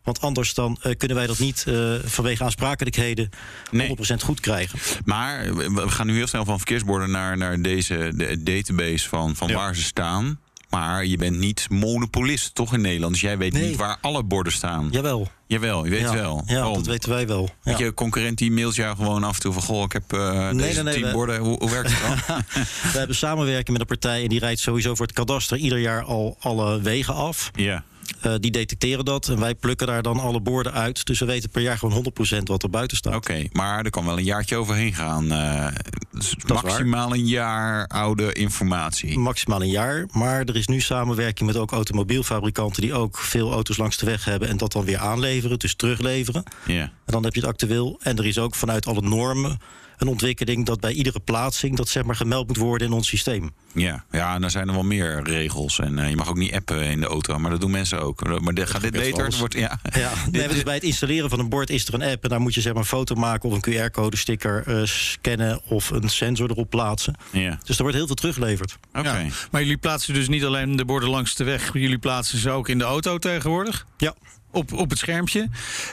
[0.09, 3.31] Want anders dan eh, kunnen wij dat niet eh, vanwege aansprakelijkheden
[3.75, 3.79] 100%
[4.25, 4.79] goed krijgen.
[5.05, 9.53] Maar we gaan nu heel snel van verkeersborden naar, naar deze de database van, van
[9.53, 10.41] waar ze staan.
[10.71, 13.13] Maar je bent niet monopolist, toch in Nederland?
[13.13, 13.69] Dus jij weet Nee.
[13.69, 14.89] niet waar alle borden staan.
[14.91, 15.29] Jawel.
[15.47, 16.43] Jawel, je weet ja, wel.
[16.47, 17.43] Ja, dat weten wij wel.
[17.45, 17.53] Ja.
[17.63, 19.63] Want je concurrent die mailt jou gewoon af en toe van...
[19.63, 21.39] goh, ik heb eh Nee, deze nee, tien we- borden.
[21.39, 22.37] Hoe, hoe werkt het dan?
[22.93, 26.03] We hebben samenwerking met een partij en die rijdt sowieso voor het kadaster ieder jaar
[26.03, 27.51] al alle wegen af.
[27.55, 27.85] ja.
[28.21, 31.07] Eh, die detecteren dat en wij plukken daar dan alle borden uit.
[31.07, 33.15] Dus we weten per jaar gewoon 100% wat er buiten staat.
[33.15, 35.33] Oké, maar er kan wel een jaartje overheen gaan.
[35.33, 35.67] eh,
[36.13, 39.19] dus maximaal een jaar oude informatie.
[39.19, 40.07] Maximaal een jaar.
[40.13, 44.25] Maar er is nu samenwerking met ook automobielfabrikanten die ook veel auto's langs de weg
[44.25, 46.43] hebben en dat dan weer aanleveren, dus terugleveren.
[46.67, 46.83] Ja.
[46.83, 47.99] En dan heb je het actueel.
[48.03, 49.59] En er is ook vanuit alle normen
[49.99, 53.51] een ontwikkeling dat bij iedere plaatsing dat zeg maar gemeld moet worden in ons systeem.
[53.73, 55.79] Ja, ja, en dan zijn er wel meer regels.
[55.79, 58.41] En uh, je mag ook niet appen in de auto, maar dat doen mensen ook.
[58.41, 59.35] Maar de, gaat dit beter?
[59.39, 59.81] Wordt, ja.
[59.93, 62.23] Ja, nee, dus bij het installeren van een bord is er een app...
[62.23, 65.61] en daar moet je zeg maar een foto maken of een QR-code-sticker uh, scannen...
[65.65, 67.15] of een sensor erop plaatsen.
[67.31, 67.59] Ja.
[67.65, 68.79] Dus er wordt heel veel teruggeleverd.
[68.89, 68.99] Oké.
[68.99, 69.25] Okay.
[69.25, 71.73] Ja, maar jullie plaatsen dus niet alleen de borden langs de weg...
[71.73, 73.87] jullie plaatsen ze ook in de auto tegenwoordig?
[73.97, 74.15] Ja
[74.51, 75.49] op, op het schermpje.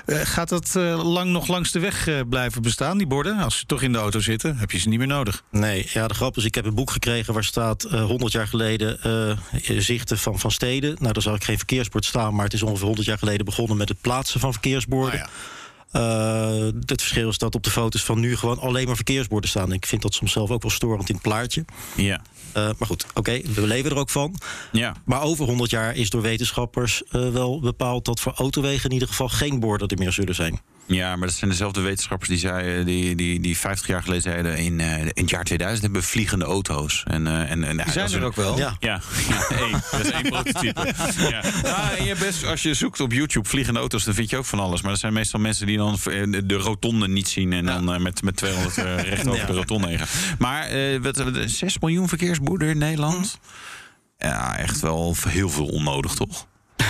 [0.05, 3.37] Uh, gaat dat uh, lang nog langs de weg uh, blijven bestaan, die borden?
[3.37, 5.43] Als ze toch in de auto zitten, heb je ze niet meer nodig.
[5.51, 8.99] Nee, ja, de grap is, ik heb een boek gekregen waar staat 100 jaar geleden
[9.77, 10.95] zichten van, van steden.
[10.99, 13.77] Nou, daar zal ik geen verkeersbord staan, maar het is ongeveer 100 jaar geleden begonnen
[13.77, 15.13] met het plaatsen van verkeersborden.
[15.13, 15.29] Oh ja.
[15.95, 19.71] Uh, het verschil is dat op de foto's van nu gewoon alleen maar verkeersborden staan.
[19.71, 21.65] Ik vind dat soms zelf ook wel storend in het plaatje.
[21.95, 22.21] Ja.
[22.57, 24.35] Uh, maar goed, oké, okay, we leven er ook van.
[24.71, 24.95] Ja.
[25.05, 29.07] Maar over 100 jaar is door wetenschappers uh, wel bepaald dat voor autowegen in ieder
[29.07, 30.59] geval geen borden er meer zullen zijn.
[30.87, 34.57] Ja, maar dat zijn dezelfde wetenschappers die, zeiden, die, die, die 50 jaar geleden zeiden...
[34.57, 37.03] in, uh, in het jaar 2000 hebben we vliegende auto's.
[37.07, 38.57] En, uh, en, en, die zijn er ook wel.
[38.57, 39.71] Ja, ja, ja één.
[39.91, 40.93] dat is één prototype.
[41.29, 41.43] ja.
[41.63, 44.45] Ah, en je best, als je zoekt op YouTube vliegende auto's, dan vind je ook
[44.45, 44.81] van alles.
[44.81, 45.97] Maar dat zijn meestal mensen die dan
[46.45, 47.53] de rotonde niet zien...
[47.53, 49.45] en dan uh, met, met 200 recht over ja.
[49.45, 50.35] de rotonde heen gaan.
[50.39, 50.69] Maar
[51.01, 53.39] wat, 6 miljoen verkeersboeren in Nederland...
[53.41, 53.47] Hm.
[54.17, 56.47] Ja, echt wel heel veel onnodig, toch?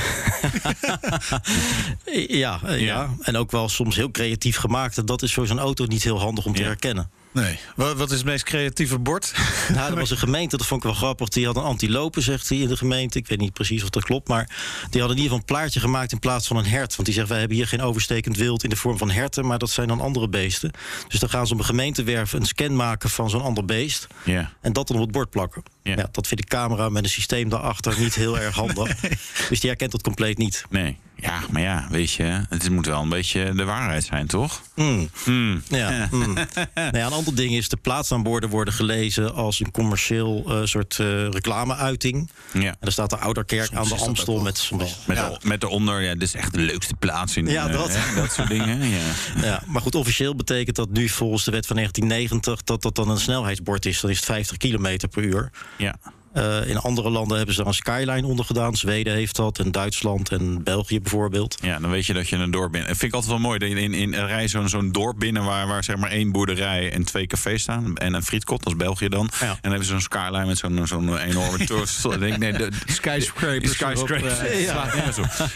[2.28, 4.98] ja, ja, ja, en ook wel soms heel creatief gemaakt.
[4.98, 6.68] En dat is voor zo'n auto niet heel handig om te Ja.
[6.68, 7.10] herkennen.
[7.32, 7.60] Nee.
[7.76, 9.34] Wat, is het meest creatieve bord?
[9.74, 11.30] Nou, er was een gemeente, dat vond ik wel grappig.
[11.30, 13.18] Die had een antilope, zegt hij in de gemeente.
[13.18, 14.28] Ik weet niet precies of dat klopt.
[14.28, 14.46] Maar
[14.90, 16.96] die hadden in ieder geval een plaatje gemaakt in plaats van een hert.
[16.96, 19.46] Want die zegt, wij hebben hier geen overstekend wild in de vorm van herten.
[19.46, 20.72] Maar dat zijn dan andere beesten.
[21.08, 24.08] Dus dan gaan ze op een gemeentewerf een scan maken van zo'n ander beest.
[24.24, 24.52] Ja.
[24.62, 25.64] En dat dan op het bord plakken.
[25.86, 25.96] Ja.
[25.98, 26.08] Ja.
[26.12, 29.00] dat vindt de camera met een systeem daarachter niet heel erg handig.
[29.50, 30.66] Dus die herkent dat compleet niet.
[30.70, 30.98] Nee.
[31.16, 34.62] Ja, maar ja, weet je, het moet wel een beetje de waarheid zijn, toch?
[34.74, 35.10] Hmm.
[35.24, 35.64] Hmm.
[35.68, 36.34] Ja, mm.
[36.34, 40.98] nou ja, een ander ding is, de plaatsaanborden worden gelezen als een commercieel uh, soort
[41.02, 42.30] uh, reclameuiting.
[42.54, 42.60] Ja.
[42.62, 44.44] En er staat de Ouderkerk Soms aan de Amstel wel.
[44.44, 44.72] met...
[45.06, 45.38] Met, ja.
[45.44, 47.90] met eronder, ja, dit is echt de leukste plaats in Ja, eh, dat.
[47.92, 48.90] hè, dat soort dingen.
[48.90, 49.00] Ja.
[49.42, 53.10] Ja, maar goed, officieel betekent dat nu volgens de wet van 1990 dat dat dan
[53.10, 54.02] een snelheidsbord is.
[54.02, 55.52] Dan is het 50 kilometer per uur.
[55.80, 55.94] Ja.
[56.38, 58.76] Uh, in andere landen hebben ze er een skyline onder gedaan.
[58.76, 61.58] Zweden heeft dat, en Duitsland en België bijvoorbeeld.
[61.62, 62.88] ja, dan weet je dat je een dorp bent.
[62.88, 63.60] Dat vind ik altijd wel mooi.
[63.60, 66.32] dat je In, in een rij zo'n zo'n dorp binnen waar, waar zeg maar één
[66.32, 67.98] boerderij en twee cafés staan.
[67.98, 69.30] En een frietkot, dat is België dan.
[69.40, 69.46] Ja.
[69.46, 71.88] En dan hebben ze zo'n skyline met zo'n zo'n enorme toren.
[72.02, 73.60] Dan denk nee, de, Skyscrapers.
[73.60, 74.40] Die skyscrapers.
[74.40, 74.84] erop, eh, Ja.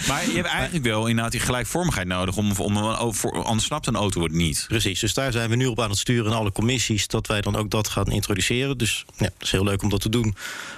[0.07, 2.37] Maar je hebt eigenlijk wel inderdaad die gelijkvormigheid nodig.
[2.37, 4.65] Om, om voor, anders snapt een auto het niet.
[4.67, 7.07] Precies, dus daar zijn we nu op aan het sturen in alle commissies...
[7.07, 8.77] dat wij dan ook dat gaan introduceren.
[8.77, 10.35] Dus ja, het is heel leuk om dat te doen.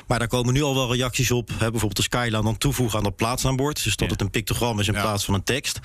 [0.07, 1.49] Maar daar komen nu al wel reacties op.
[1.49, 3.83] Hè, bijvoorbeeld de Skyline dan toevoegen aan dat plaatsaanbord.
[3.83, 4.11] Dus dat Ja.
[4.13, 5.01] het een pictogram is in Ja.
[5.01, 5.79] plaats van een tekst.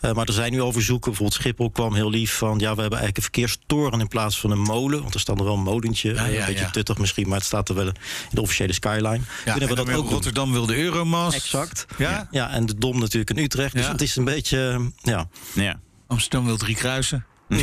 [0.00, 1.10] Eh, maar er zijn nu al verzoeken.
[1.10, 2.58] Bijvoorbeeld Schiphol kwam heel lief van...
[2.58, 5.00] ja, we hebben eigenlijk een verkeerstoren in plaats van een molen.
[5.02, 6.14] Want er staat er wel een molentje.
[6.14, 6.70] Ja, eh, ja, een beetje ja.
[6.70, 7.94] tuttig misschien, maar het staat er wel in
[8.30, 9.20] de officiële Skyline.
[9.44, 10.08] Ja, Kunnen we dat ook doen?
[10.12, 11.36] Rotterdam wil de Euromast.
[11.36, 11.86] Exact.
[11.98, 12.28] Ja?
[12.30, 13.74] Ja, en de Dom natuurlijk in Utrecht.
[13.74, 14.90] Dus het is een beetje...
[15.02, 15.28] ja.
[15.54, 15.80] Ja.
[16.06, 17.24] Amsterdam wil drie kruisen.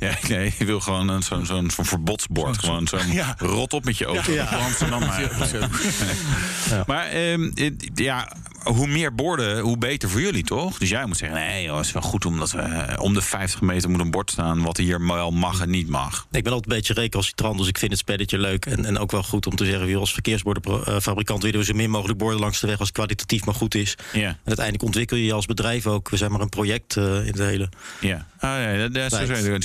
[0.00, 2.54] ja, nee, je wil gewoon zo'n zo'n verbodsbord.
[2.54, 3.34] Zo- Gewoon zo'n Ja.
[3.38, 4.32] rot op met je auto.
[4.32, 4.48] Ja.
[4.80, 4.98] Ja.
[4.98, 5.30] Maar.
[6.86, 8.28] Maar ehm, het- ja,
[8.62, 10.78] hoe meer borden, hoe beter voor jullie, toch?
[10.78, 13.22] Dus jij moet zeggen, nee, joh, het is wel goed omdat we eh, om de
[13.22, 14.62] 50 meter moet een bord staan...
[14.62, 16.26] wat hier wel mag en niet mag.
[16.30, 18.66] Ik ben altijd een beetje recalcitrant, dus ik vind het spelletje leuk.
[18.66, 21.90] En, en ook wel goed om te zeggen, joh, als verkeersbordenfabrikant willen we zo min
[21.90, 23.94] mogelijk borden langs de weg als het kwalitatief maar goed is.
[24.12, 26.08] Ja, En uiteindelijk ontwikkel je je als bedrijf ook.
[26.08, 27.68] We zijn maar een project eh, in het hele.
[28.00, 28.26] ja.
[28.38, 29.58] Ah, ja dat, dat is zo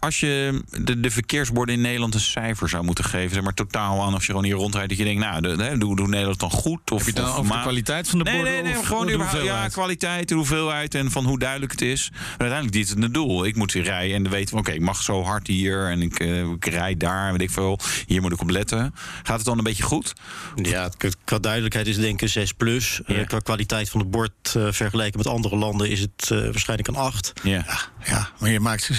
[0.00, 3.34] Als je de, de verkeersborden in Nederland een cijfer zou moeten geven...
[3.34, 4.88] zeg maar totaal aan als je gewoon hier rondrijdt...
[4.88, 6.90] dat je denkt, nou, de, de, doe, doe Nederland dan goed?
[6.90, 8.52] Of, Heb je het dan of over de kwaliteit van de Nee, borden?
[8.52, 9.72] nee, nee, of gewoon de ja, hoeveelheid?
[9.72, 12.08] kwaliteit, de hoeveelheid en van hoe duidelijk het is.
[12.10, 13.44] Maar uiteindelijk dit is het doel.
[13.46, 16.02] Ik moet weer rijden en dan weten van oké, ik mag zo hard hier en
[16.02, 16.18] ik,
[16.54, 17.78] ik rijd daar, weet ik veel.
[18.06, 18.94] Hier moet ik op letten.
[19.22, 20.12] Gaat het dan een beetje goed?
[20.54, 20.90] Ja,
[21.24, 23.00] qua duidelijkheid is het denk ik een 6 plus.
[23.06, 23.24] Eh, Ja.
[23.24, 27.32] qua kwaliteit van het bord eh, vergeleken met andere landen is het waarschijnlijk een 8.
[27.42, 27.64] Ja.
[28.04, 28.94] Ja, maar je maakt ze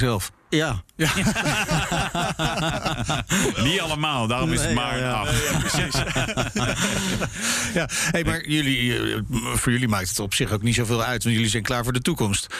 [0.52, 0.84] Ja,
[3.64, 5.52] Niet allemaal, daarom is het Nee, maar ja, een ja.
[5.52, 5.76] acht.
[7.74, 9.20] Ja, hey, maar jullie, eh,
[9.54, 11.94] voor jullie maakt het op zich ook niet zoveel uit, want jullie zijn klaar voor
[11.94, 12.56] de toekomst.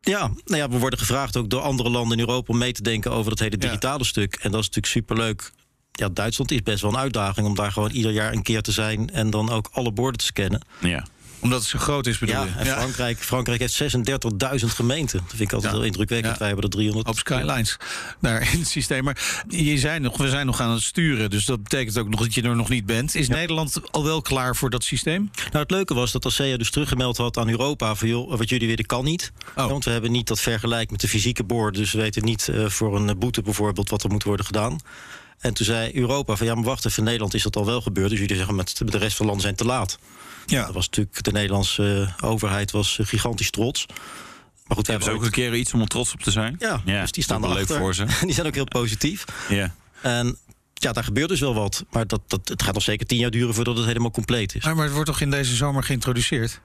[0.00, 2.82] Ja, nou ja, we worden gevraagd ook door andere landen in Europa om mee te
[2.82, 3.66] denken over dat hele Ja.
[3.66, 4.34] digitale stuk.
[4.34, 5.50] En dat is natuurlijk superleuk.
[5.92, 8.72] Ja, Duitsland is best wel een uitdaging om daar gewoon ieder jaar een keer te
[8.72, 10.60] zijn en dan ook alle borden te scannen.
[10.80, 11.04] Ja.
[11.46, 12.50] Omdat het zo groot is, bedoel Ja, je?
[12.58, 15.18] en Frankrijk, Frankrijk heeft 36.000 gemeenten.
[15.18, 15.78] Dat vind ik altijd Ja.
[15.78, 16.32] heel indrukwekkend.
[16.32, 16.38] Ja.
[16.38, 17.08] Wij hebben er 300.
[17.08, 17.76] Op Skylines
[18.20, 19.04] daar in het systeem.
[19.04, 21.30] Maar je zei nog, we zijn nog aan het sturen.
[21.30, 23.14] Dus dat betekent ook nog dat je er nog niet bent.
[23.14, 25.30] Is Nederland al wel klaar voor dat systeem?
[25.36, 27.94] Nou, het leuke was dat ASEA dus teruggemeld had aan Europa...
[27.94, 29.32] van joh, wat jullie willen kan niet.
[29.56, 29.66] Oh.
[29.66, 31.80] Want we hebben niet dat vergelijk met de fysieke borden.
[31.80, 34.78] Dus we weten niet eh, voor een boete bijvoorbeeld wat er moet worden gedaan.
[35.38, 37.80] En toen zei Europa van ja, maar wacht even, in Nederland is dat al wel
[37.80, 38.10] gebeurd.
[38.10, 39.98] Dus jullie zeggen met de rest van de landen zijn te laat.
[40.46, 40.64] Ja.
[40.64, 43.86] Dat was natuurlijk, de Nederlandse eh, overheid was eh, gigantisch trots.
[44.66, 46.56] Maar goed, we Hebben ze ook ooit- een keer iets om trots op te zijn?
[46.58, 48.04] Ja, dus die staan er leuk voor ze.
[48.20, 49.24] Die zijn ook heel positief.
[49.48, 49.74] Ja.
[50.00, 50.38] En
[50.74, 51.84] ja, daar gebeurt dus wel wat.
[51.90, 54.64] Maar dat, dat, het gaat nog zeker tien jaar duren voordat het helemaal compleet is.
[54.64, 56.60] Maar, maar het wordt toch in deze zomer geïntroduceerd?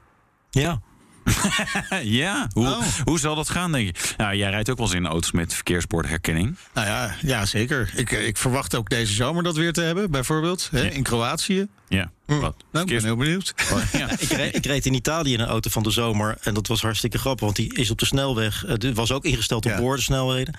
[0.50, 0.80] Ja.
[2.02, 2.82] ja, hoe, Oh.
[3.04, 4.14] hoe zal dat gaan, denk je?
[4.16, 6.56] Nou, jij rijdt ook wel eens in auto's met verkeersbordherkenning.
[6.74, 7.92] Nou ja, ja zeker.
[7.96, 10.68] Ik, ik verwacht ook deze zomer dat weer te hebben, bijvoorbeeld.
[10.70, 11.66] Hè, in Kroatië.
[11.88, 12.38] Ja, Hm.
[12.38, 12.56] wat?
[12.72, 13.54] Nou, ik ben heel benieuwd.
[13.92, 14.10] Ja.
[14.18, 16.36] Ik, reed, ik reed in Italië in een auto van de zomer.
[16.42, 18.64] En dat was hartstikke grappig, want die is op de snelweg.
[18.66, 19.78] Het was ook ingesteld op Ja.
[19.78, 20.54] boordensnelheden.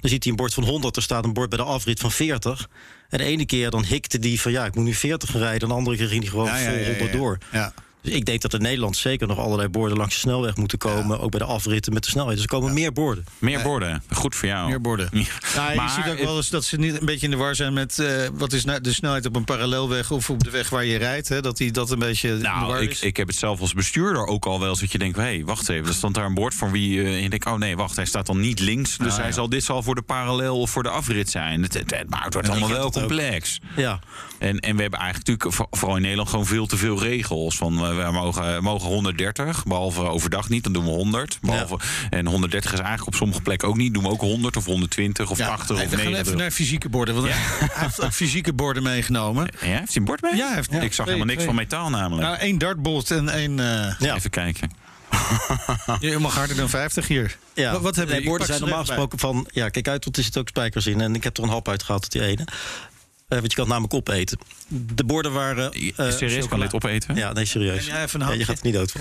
[0.00, 2.10] Dan ziet hij een bord van 100, er staat een bord bij de afrit van
[2.12, 2.68] 40.
[3.08, 5.60] En de ene keer dan hikte die van ja, ik moet nu 40 gaan rijden.
[5.60, 7.16] En de andere keer ging hij gewoon Ja, ja, vol ja, ja, 100 ja.
[7.18, 7.38] door.
[7.52, 7.72] Ja.
[8.08, 11.20] Dus ik denk dat in Nederland zeker nog allerlei borden langs de snelweg moeten komen.
[11.20, 12.34] Ook bij de afritten met de snelheid.
[12.34, 13.24] Dus er komen meer borden.
[13.38, 14.68] Meer borden, goed voor jou.
[14.68, 15.08] Meer borden.
[15.18, 15.24] Ja.
[15.56, 17.54] Nou, je Maar ziet ook wel eens dat ze niet een beetje in de war
[17.54, 20.68] zijn met eh, wat is nou de snelheid op een parallelweg of op de weg
[20.70, 21.28] waar je rijdt.
[21.28, 23.00] Hè, dat die dat een beetje in de Nou, war ik, is.
[23.02, 25.16] ik heb het zelf als bestuurder ook al wel eens dat je denkt...
[25.16, 27.02] hé, hey, wacht even, er stond daar een bord voor wie...
[27.02, 28.96] eh, en je denkt, oh nee, wacht, hij staat dan niet links.
[28.98, 29.32] Dus Ah, hij ja.
[29.32, 31.62] zal, dit zal voor de parallel of voor de afrit zijn.
[31.62, 32.92] Het, het, het- maar het wordt allemaal wel ook.
[32.92, 33.58] complex.
[33.76, 34.00] Ja.
[34.38, 37.56] En, en we hebben eigenlijk natuurlijk, voor- vooral in Nederland, gewoon veel te veel regels.
[37.56, 41.38] Van we mogen, mogen 130, behalve overdag niet, dan doen we 100.
[41.40, 41.78] Behalve,
[42.10, 43.94] En 130 is eigenlijk op sommige plekken ook niet.
[43.94, 46.26] Doen we ook 100 of 120 of Ja, 80 hey, of we gaan 90.
[46.26, 47.14] even naar fysieke borden.
[47.14, 47.36] Want hij
[47.84, 49.44] heeft ook fysieke borden meegenomen.
[49.60, 50.36] Ja, heeft hij een bord mee?
[50.36, 51.46] Ja, hij heeft- ja, ik zag twee- helemaal niks twee.
[51.46, 52.26] van metaal namelijk.
[52.28, 53.58] Nou, één dartbolt en één.
[53.60, 54.14] eh Ja.
[54.14, 54.70] Even kijken.
[56.00, 57.36] je mag harder dan 50 hier.
[57.54, 58.28] Ja, Wat, wat hebben nee, jullie?
[58.28, 59.48] borden zijn normaal gesproken van...
[59.52, 61.00] Ja, kijk uit, want er zitten ook spijkers in.
[61.00, 62.44] En ik heb er een hap uit gehad tot die ene.
[63.28, 64.38] Eh, want je kan het namelijk opeten.
[64.94, 65.72] De borden waren...
[65.72, 67.14] eh, Serieus, kan dit opeten?
[67.14, 67.86] Ja, nee, serieus.
[67.86, 68.00] Ja,
[68.32, 69.00] je gaat er niet dood van.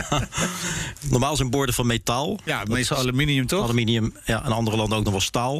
[1.10, 2.38] Normaal zijn borden van metaal.
[2.44, 3.62] Ja, meestal aluminium toch?
[3.64, 5.54] Aluminium, ja, en andere landen ook nog wel staal.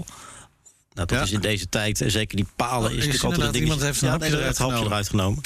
[0.94, 1.22] Nou, dat Ja.
[1.24, 4.00] is in deze tijd, en zeker die palen, Oh, is is altijd een iemand heeft
[4.00, 5.42] een ja, hapje er eruit het hapje eruit genomen.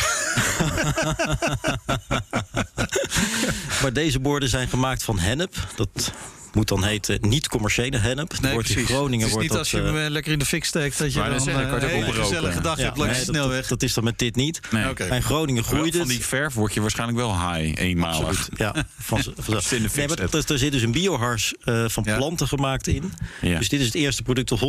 [3.82, 5.54] maar deze borden zijn gemaakt van hennep.
[5.76, 6.12] Dat
[6.54, 8.40] moet dan heten niet commerciële hennep.
[8.40, 8.84] Nee, wordt in.
[8.84, 10.64] Groningen het is wordt niet dat, als je eh, hem eh, lekker in de fik
[10.64, 10.98] steekt...
[10.98, 13.66] dat je dan eh, een hele gezellige dag hebt langs nee, de dat- snelweg.
[13.66, 14.60] Dat, is dan met dit niet.
[14.70, 14.88] Nee.
[14.88, 15.04] Oké.
[15.04, 16.08] En Groningen groeide Van het.
[16.16, 18.28] die verf word je waarschijnlijk wel high, eenmalig.
[18.28, 18.86] Absoluut, ja.
[18.98, 19.22] Van,
[19.62, 22.16] fik nee, maar er, er zit dus een biohars eh, van Ja.
[22.16, 23.12] planten gemaakt in.
[23.40, 23.58] Ja.
[23.58, 24.60] Dus dit is het eerste product dat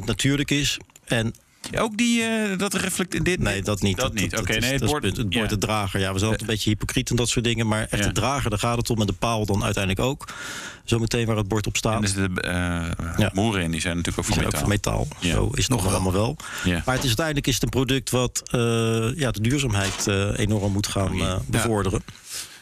[0.00, 0.78] 100% natuurlijk is.
[1.04, 1.34] En
[1.78, 3.40] Ook die, eh, dat reflecteert dit?
[3.40, 3.96] nee, dat niet.
[3.96, 4.36] Dat niet.
[4.38, 5.56] Oké, nee, het bord- het, het bord ja.
[5.56, 6.00] de drager.
[6.00, 7.66] Ja, we zijn altijd een beetje hypocriet en dat soort dingen.
[7.66, 8.08] Maar echt Ja.
[8.08, 9.00] de drager, daar gaat het om.
[9.00, 10.28] En de paal dan uiteindelijk ook.
[10.84, 11.94] Zometeen waar het bord op staat.
[11.94, 12.50] En dus de eh
[13.16, 13.30] Ja.
[13.32, 15.04] moeren in, die zijn natuurlijk ook van zijn ook metaal.
[15.04, 15.30] van metaal.
[15.30, 15.34] Ja.
[15.34, 16.36] Zo is het nog wel allemaal wel.
[16.64, 16.82] Ja.
[16.84, 18.60] Maar het is, uiteindelijk is het een product wat eh,
[19.16, 22.02] ja, de duurzaamheid eh, enorm moet gaan bevorderen.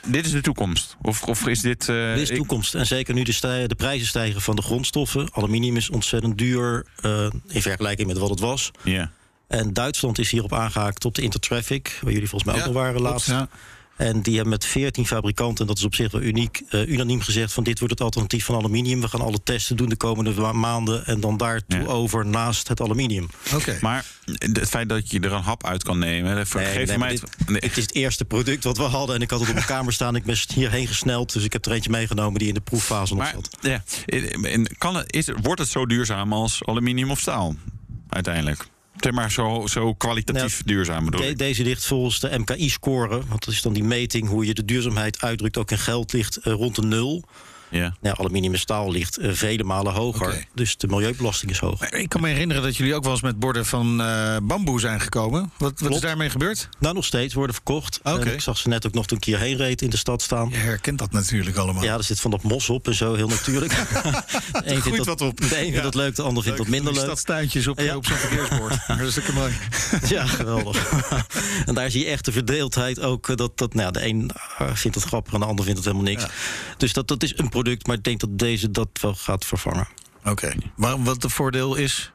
[0.06, 0.96] Dit is de toekomst?
[1.02, 1.88] Of, of is dit...
[1.88, 2.74] eh, Dit is ik- toekomst.
[2.74, 5.28] En zeker nu de, stij- de prijzen stijgen van de grondstoffen.
[5.32, 8.70] Aluminium is ontzettend duur eh, in vergelijking met wat het was.
[8.82, 9.10] Ja.
[9.48, 13.00] En Duitsland is hierop aangehaakt op de Intertraffic, waar jullie volgens mij ook nog waren
[13.00, 13.26] laatst.
[13.28, 13.48] ja.
[13.96, 17.20] En die hebben met 14 fabrikanten, en dat is op zich wel uniek, eh, unaniem
[17.20, 19.00] gezegd van dit wordt het alternatief van aluminium.
[19.00, 21.86] We gaan alle testen doen de komende ma- maanden en dan daartoe Ja.
[21.86, 23.28] over naast het aluminium.
[23.54, 23.78] Oké.
[23.80, 24.04] Maar
[24.38, 26.36] het feit dat je er een hap uit kan nemen...
[26.36, 27.12] dat Nee, nee, mij...
[27.12, 29.54] het- nee, Het is het eerste product wat we hadden en ik had het op
[29.54, 30.16] mijn kamer staan.
[30.16, 33.22] Ik ben hierheen gesneld, dus ik heb er eentje meegenomen die in de proeffase nog
[33.22, 33.56] maar zat.
[33.60, 33.82] ja,
[34.42, 37.54] en kan het, is, wordt het zo duurzaam als aluminium of staal?
[38.08, 38.66] Uiteindelijk.
[39.00, 43.54] Zeg maar zo, zo kwalitatief duurzaam bedoel De- deze ligt volgens de MKI-score, want dat
[43.54, 46.74] is dan die meting hoe je de duurzaamheid uitdrukt, ook in geld ligt eh, rond
[46.76, 47.24] de nul.
[47.70, 47.94] Ja.
[48.02, 50.44] Ja, aluminium en staal ligt eh, vele malen hoger.
[50.54, 51.80] Dus de milieubelasting is hoog.
[51.80, 54.80] Maar Ik kan me herinneren dat jullie ook wel eens met borden van eh, bamboe
[54.80, 55.50] zijn gekomen.
[55.58, 56.68] Wat, wat is daarmee gebeurd?
[56.78, 58.00] Nou, nog steeds worden verkocht.
[58.24, 60.48] Ik zag ze net ook nog toen ik hierheen reed in de stad staan.
[60.50, 61.82] Je herkent dat natuurlijk allemaal.
[61.82, 63.72] Ja, er zit van dat mos op en zo, heel natuurlijk.
[64.52, 65.36] groeit vindt dat, wat op.
[65.36, 65.82] De een vindt Ja.
[65.82, 67.02] dat leuk, de ander vindt dat minder leuk.
[67.02, 67.96] Stadstuintjes op, Ja.
[67.96, 68.76] op zo'n verkeersbord.
[68.86, 69.52] Hartstikke mooi.
[70.08, 70.92] Ja, geweldig.
[71.66, 73.28] en daar zie je echt de verdeeldheid ook.
[73.28, 74.30] eh, Dat, dat, nou de een
[74.74, 76.26] vindt het grappig en de ander vindt het helemaal niks.
[76.76, 79.88] Dus dat, dat is een product, maar ik denk dat deze dat wel gaat vervangen.
[80.24, 80.52] Oké.
[80.76, 82.10] Maar wat het voordeel is...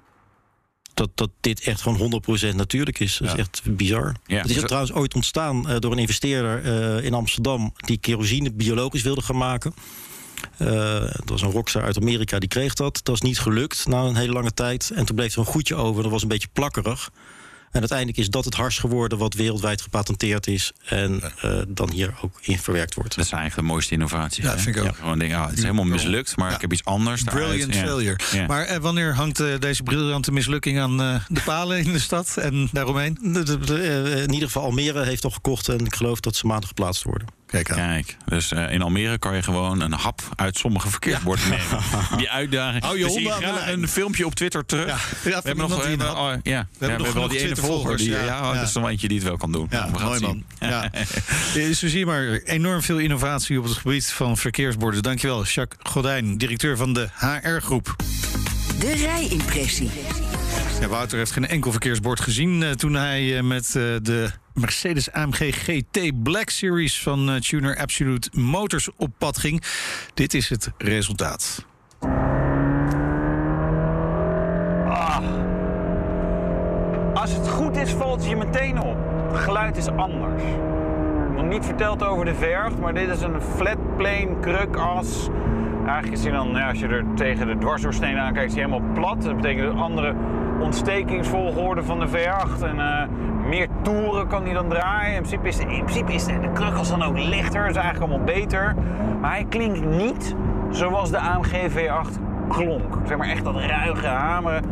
[0.93, 2.21] Dat, dat dit echt gewoon
[2.51, 3.17] 100% natuurlijk is.
[3.17, 4.15] Dat is echt bizar.
[4.25, 7.73] Ja, het is ook trouwens ooit ontstaan eh, door een investeerder eh, in Amsterdam...
[7.75, 9.73] die kerosine biologisch wilde gaan maken.
[10.57, 10.67] Eh,
[11.01, 12.99] dat was een rockstar uit Amerika, die kreeg dat.
[13.03, 14.91] Dat is niet gelukt na een hele lange tijd.
[14.95, 17.09] En toen bleef er een goedje over, dat was een beetje plakkerig.
[17.71, 20.71] En uiteindelijk is dat het hars geworden wat wereldwijd gepatenteerd is.
[20.85, 23.15] En uh, dan hier ook in verwerkt wordt.
[23.15, 24.43] Dat is eigenlijk de mooiste innovatie.
[24.43, 24.87] Ja, vind ik ook.
[24.87, 27.23] Ja, gewoon denken, oh, het is helemaal mislukt, maar ik heb iets anders.
[27.23, 28.19] Brilliant failure.
[28.47, 30.97] Maar uh, wanneer hangt uh, deze briljante mislukking aan
[31.27, 33.17] de palen in de stad en daaromheen?
[33.21, 37.27] in ieder geval Almere heeft al gekocht en ik geloof dat ze maandag geplaatst worden.
[37.51, 37.77] Kijk, aan.
[37.77, 41.51] Kijk dus uh, in Almere kan je gewoon een hap uit sommige verkeersborden ja.
[41.51, 41.83] nemen.
[42.17, 42.83] Die uitdaging.
[42.83, 44.87] Hou je dus een filmpje op Twitter terug.
[44.87, 44.97] Ja.
[45.23, 46.67] we hebben nog, we hebben, oh, ja.
[46.77, 47.97] we hebben, nog wel die ene volger.
[47.97, 49.67] Die, ja, ja, dat is er eentje die het wel kan doen.
[49.69, 50.43] Ja, mooi man.
[50.59, 50.91] Ja.
[51.53, 55.03] dus zie je maar enorm veel innovatie op het gebied van verkeersborden.
[55.03, 57.95] Dankjewel, Jacques Godijn, directeur van de HR-groep.
[58.79, 59.91] De rijimpressie.
[60.81, 65.11] Ja, Wouter heeft geen enkel verkeersbord gezien uh, toen hij uh, met uh, de Mercedes
[65.11, 69.63] AMG GT Black Series van Tuner Absolute Motors op pad ging.
[70.13, 71.65] Dit is het resultaat.
[74.87, 75.17] Ah.
[77.13, 78.97] Als het goed is, valt je meteen op.
[79.31, 80.43] Het geluid is anders.
[81.35, 85.27] Nog niet verteld over de verf, maar dit is een flat plane krukas.
[85.85, 89.21] Eigenlijk is hij dan, als je er tegen de dwarsdoorsnede aankijkt, is hij helemaal plat.
[89.21, 90.15] Dat betekent een andere
[90.61, 92.63] ontstekingsvolgorde van de V8.
[92.63, 93.03] En uh,
[93.47, 95.15] meer toeren kan hij dan draaien.
[95.15, 97.69] In principe is, de, in principe is de, de krukas dan ook lichter.
[97.69, 98.75] is eigenlijk allemaal beter.
[99.21, 100.35] Maar hij klinkt niet
[100.69, 102.97] zoals de AMG V8 klonk.
[103.05, 104.63] Zeg maar echt dat ruige hameren,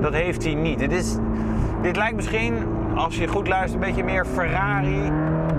[0.00, 0.78] dat heeft hij niet.
[0.78, 1.16] Dit, is,
[1.82, 2.54] dit lijkt misschien,
[2.94, 5.12] als je goed luistert, een beetje meer Ferrari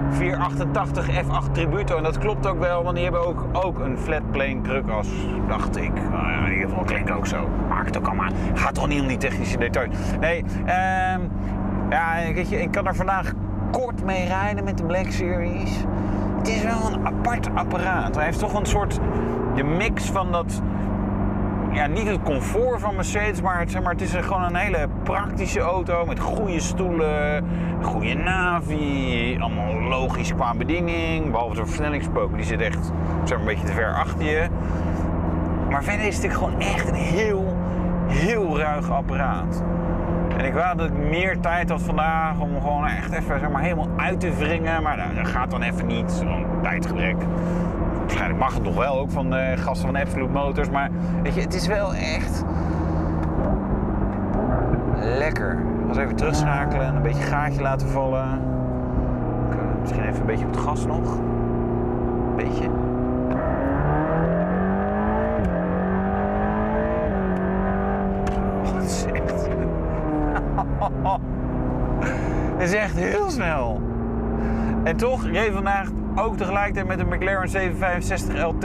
[0.09, 1.97] 488 F8 Tributo.
[1.97, 5.07] En dat klopt ook wel, want die hebben ook, ook een flat plane krukas,
[5.47, 5.91] dacht ik.
[5.95, 7.47] Uh, in ieder geval klinkt ook zo.
[7.69, 8.29] Maakt ook allemaal.
[8.53, 9.95] Gaat toch niet om die technische details.
[10.19, 10.73] Nee, uh,
[11.89, 13.33] ja, weet je, ik kan er vandaag
[13.71, 15.83] kort mee rijden met de Black Series.
[16.37, 18.15] Het is wel een apart apparaat.
[18.15, 18.99] Hij heeft toch een soort
[19.55, 20.61] de mix van dat
[21.77, 25.59] ja, niet het comfort van Mercedes, maar het, maar, het is gewoon een hele praktische
[25.59, 27.45] auto met goede stoelen,
[27.81, 32.91] goede navi, allemaal logisch qua bediening, behalve de versnellingspook, die zit echt
[33.23, 34.47] zeg een beetje te ver achter je.
[35.69, 37.57] Maar verder is het gewoon echt een heel,
[38.07, 39.63] heel ruig apparaat.
[40.37, 43.61] En ik wou dat ik meer tijd had vandaag om gewoon echt even zeg maar,
[43.61, 44.83] helemaal uit te wringen.
[44.83, 47.15] Maar dat gaat dan even niet, zo'n tijdgebrek
[48.07, 50.69] waarschijnlijk mag het nog wel ook van de gasten van Absolute Motors.
[50.69, 50.89] Maar
[51.23, 52.43] weet je, het is wel echt
[54.95, 55.57] lekker.
[55.87, 58.41] Als even terugschakelen en een beetje gaatje laten vallen.
[59.81, 61.19] Misschien even een beetje op het gas nog.
[62.35, 62.69] Beetje.
[68.63, 69.47] Oh, is echt...
[72.57, 73.81] Het is echt heel snel.
[74.83, 78.61] En toch, reed vandaag ook tegelijkertijd met de McLaren 765 LT.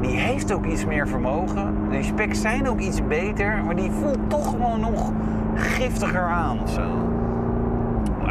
[0.00, 1.90] Die heeft ook iets meer vermogen.
[1.90, 5.12] Die specs zijn ook iets beter, maar die voelt toch gewoon nog
[5.54, 6.82] giftiger aan of zo.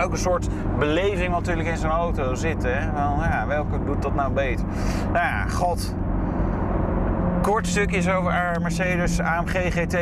[0.03, 0.47] Ook een soort
[0.79, 2.63] beleving natuurlijk in zo'n auto zit.
[2.63, 2.91] Hè?
[2.91, 4.65] Wel, ja, welke doet dat nou beter?
[5.13, 5.95] Nou ja, god.
[7.41, 9.97] Kort stukjes over Mercedes AMG GT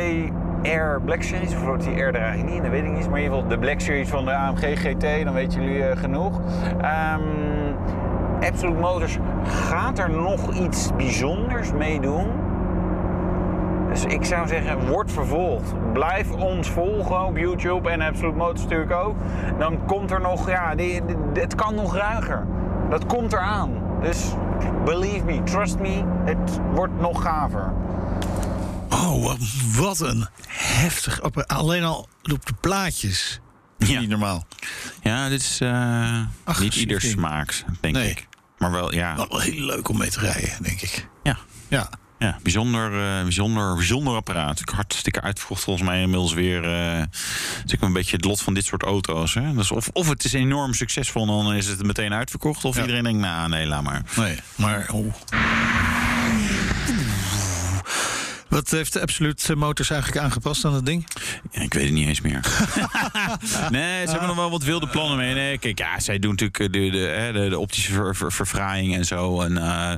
[0.62, 1.54] Air Black Series.
[1.54, 3.08] Of die Air er eigenlijk niet dat weet ik niet.
[3.08, 5.96] Maar in ieder geval de Black Series van de AMG GT, dan weten jullie uh,
[5.96, 6.40] genoeg.
[6.76, 7.43] Um,
[8.50, 12.26] Absolute Motors gaat er nog iets bijzonders mee doen.
[13.88, 15.92] Dus ik zou zeggen, word vervolgd.
[15.92, 19.16] Blijf ons volgen op YouTube en Absolute Motors natuurlijk ook.
[19.58, 20.74] Dan komt er nog, ja,
[21.32, 22.46] het kan nog ruiger.
[22.90, 23.82] Dat komt eraan.
[24.02, 24.32] Dus
[24.84, 27.72] believe me, trust me, het wordt nog gaver.
[28.90, 29.34] Oh,
[29.76, 31.22] wat een heftig.
[31.46, 33.40] Alleen al op de plaatjes.
[33.78, 34.00] Ja.
[34.00, 34.44] Niet normaal.
[35.02, 36.20] Ja, dit is uh,
[36.60, 38.10] niet ieders smaaks, denk nee.
[38.10, 38.26] ik.
[38.70, 39.16] Maar wel, ja.
[39.16, 41.08] Wel heel leuk om mee te rijden, denk ik.
[41.22, 41.38] Ja.
[41.68, 41.88] Ja.
[42.18, 44.60] Ja, bijzonder, uh, bijzonder, bijzonder apparaat.
[44.60, 46.64] Ik hartstikke uitverkocht volgens mij inmiddels weer.
[46.64, 47.02] Uh,
[47.62, 49.34] dus ik een beetje het lot van dit soort auto's.
[49.34, 49.54] Hè?
[49.54, 52.64] Dus of, of het is enorm succesvol en dan is het meteen uitverkocht.
[52.64, 54.02] Of iedereen denkt, nou nee, laat maar.
[54.16, 54.90] Nee, maar...
[54.92, 55.14] Oh.
[58.54, 61.06] Wat heeft de Absolute Motors eigenlijk aangepast aan het ding?
[61.50, 62.40] Ja, ik weet het niet eens meer.
[63.70, 65.34] nee, ze hebben nog wel wat wilde plannen mee.
[65.34, 69.40] Nee, kijk, ja, zij doen natuurlijk de, de, de, de optische ver, verfraaiing en zo.
[69.40, 69.92] En, uh,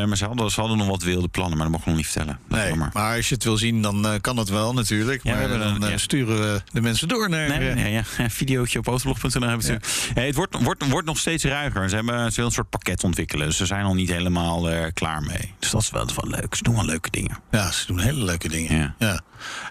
[0.00, 1.96] uh, maar ze hadden, ze hadden nog wat wilde plannen, maar dat mocht ik nog
[1.96, 2.38] niet vertellen.
[2.48, 2.90] nee, maar.
[2.92, 3.16] maar.
[3.16, 5.22] als je het wil zien, dan uh, kan het wel natuurlijk.
[5.22, 5.98] Ja, maar dan, dan ja.
[5.98, 7.48] sturen we de mensen door naar...
[7.48, 9.78] Nee, nee, ja, een videootje op autoblog.nl hebben ja.
[10.14, 11.88] hey, het wordt, wordt, wordt nog steeds ruiger.
[11.88, 13.46] Ze, hebben, ze willen een soort pakket ontwikkelen.
[13.46, 15.54] Dus ze zijn nog niet helemaal klaar mee.
[15.58, 16.54] Dus dat is wel, wel leuk.
[16.54, 17.44] Ze doen wel leuke dingen.
[17.50, 18.78] Ja, ze doen hele leuke dingen.
[18.78, 18.94] Ja.
[18.98, 19.20] ja.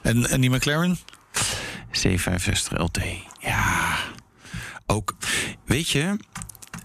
[0.01, 0.97] En, en die McLaren?
[1.91, 2.99] C65 LT.
[3.39, 3.97] Ja.
[4.85, 5.15] Ook,
[5.65, 6.17] weet je,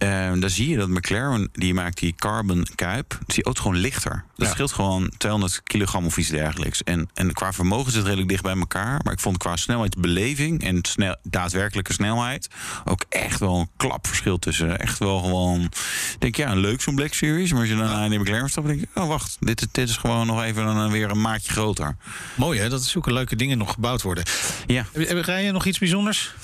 [0.02, 3.76] Uh, dan zie je dat McLaren, die maakt die carbon kuip, is die auto gewoon
[3.76, 4.24] lichter.
[4.36, 4.52] Dat Ja.
[4.52, 6.82] scheelt gewoon 200 kilogram of iets dergelijks.
[6.82, 9.00] En, en qua vermogen zit het redelijk dicht bij elkaar.
[9.04, 12.48] Maar ik vond qua snelheidsbeleving en snel, daadwerkelijke snelheid
[12.84, 14.78] ook echt wel een klapverschil tussen.
[14.78, 17.50] Echt wel gewoon, ik denk ja, leuk zo'n Black Series.
[17.52, 19.88] Maar als je dan in de McLaren stapt, denk je, oh wacht, dit, is- dit
[19.88, 21.96] is gewoon nog even een, weer een maatje groter.
[22.34, 24.24] Mooi hè, dat er zulke leuke dingen nog gebouwd worden.
[24.66, 24.86] Ja.
[24.92, 26.34] Heb- Rij je nog iets bijzonders?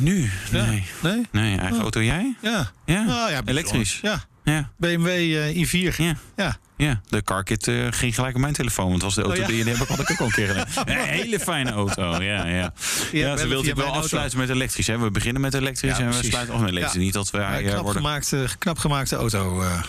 [0.00, 0.30] Nu?
[0.50, 0.64] Ja.
[0.64, 0.84] Nee.
[1.02, 1.26] Nee?
[1.32, 1.82] Nee, eigen Oh.
[1.82, 2.36] auto jij?
[2.42, 2.70] Ja.
[2.84, 3.02] Ja?
[3.02, 3.98] Nou ja, Elektrisch?
[4.02, 4.24] Ja.
[4.44, 4.70] Ja.
[4.76, 5.96] BMW eh, i4.
[5.96, 6.14] Ja.
[6.36, 6.56] Ja.
[6.76, 8.88] Ja, de carkit eh, ging gelijk op mijn telefoon.
[8.88, 9.54] Want het was de auto Oh, ja?
[9.54, 10.66] die, die heb ik, had ik ook al een keer gedaan.
[10.98, 12.46] Een hele fijne auto, ja.
[12.46, 12.72] Ja,
[13.12, 14.86] ja ze wilde via ik wel afsluiten met elektrisch.
[14.86, 14.98] Hè.
[14.98, 17.02] We beginnen met elektrisch en we sluiten af met elektrisch.
[17.02, 18.02] Niet dat we Ja, eh, knap, worden...
[18.02, 19.60] gemaakte, knap gemaakte auto.
[19.62, 19.82] eh.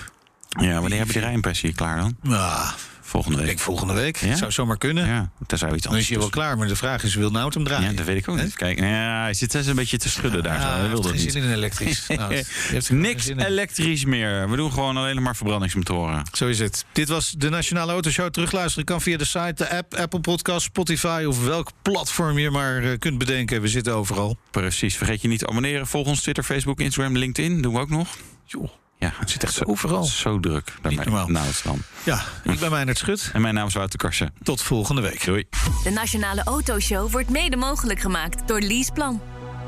[0.60, 2.16] Ja, wanneer heb je de rijimpressie klaar dan?
[2.34, 2.72] Ah,
[3.08, 3.49] Volgende week.
[3.49, 4.18] ik volgende week.
[4.18, 4.36] Ja?
[4.36, 5.08] Zou zomaar kunnen.
[5.08, 7.32] Ja, daar zou iets Dan is anders je wel klaar, maar de vraag is, wil
[7.32, 7.89] nou het hem draaien?
[7.89, 8.56] Ja, dat weet ik ook niet.
[8.56, 10.62] Kijk, ja, hij zit een beetje te schudden daar.
[10.62, 10.68] zo.
[10.68, 11.32] Ah, Hij niet.
[11.32, 12.08] zin in elektrisch.
[12.16, 12.43] Nou,
[12.89, 14.49] Niks elektrisch meer.
[14.49, 16.24] We doen gewoon alleen maar verbrandingsmotoren.
[16.34, 16.86] Zo is het.
[16.91, 18.30] Dit was de Nationale Autoshow.
[18.30, 21.24] Terugluisteren kan via de site, de app, Apple Podcast, Spotify...
[21.28, 23.62] of welk platform je maar eh, kunt bedenken.
[23.62, 24.38] We zitten overal.
[24.51, 24.97] Precies.
[24.97, 25.88] Vergeet je niet te abonneren.
[25.88, 27.62] Volg ons Twitter, Facebook, Instagram, LinkedIn.
[27.62, 28.08] Doen we ook nog.
[28.45, 28.70] Joh.
[28.98, 30.04] Ja, het zit echt zo- overal.
[30.04, 30.74] Zo druk.
[30.82, 31.06] Daarmee.
[31.06, 31.28] normaal.
[31.28, 31.80] Nou, het is dan.
[32.04, 33.30] Ja, ik ben Meijnerd Schut.
[33.34, 34.34] En mijn naam is Wouter Karsen.
[34.43, 35.26] Tot volgende week.
[35.26, 35.48] Doei.
[35.84, 39.22] De Nationale Autoshow wordt mede mogelijk gemaakt door Leaseplan.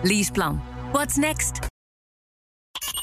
[0.04, 0.62] Leaseplan.
[0.92, 1.60] What's next?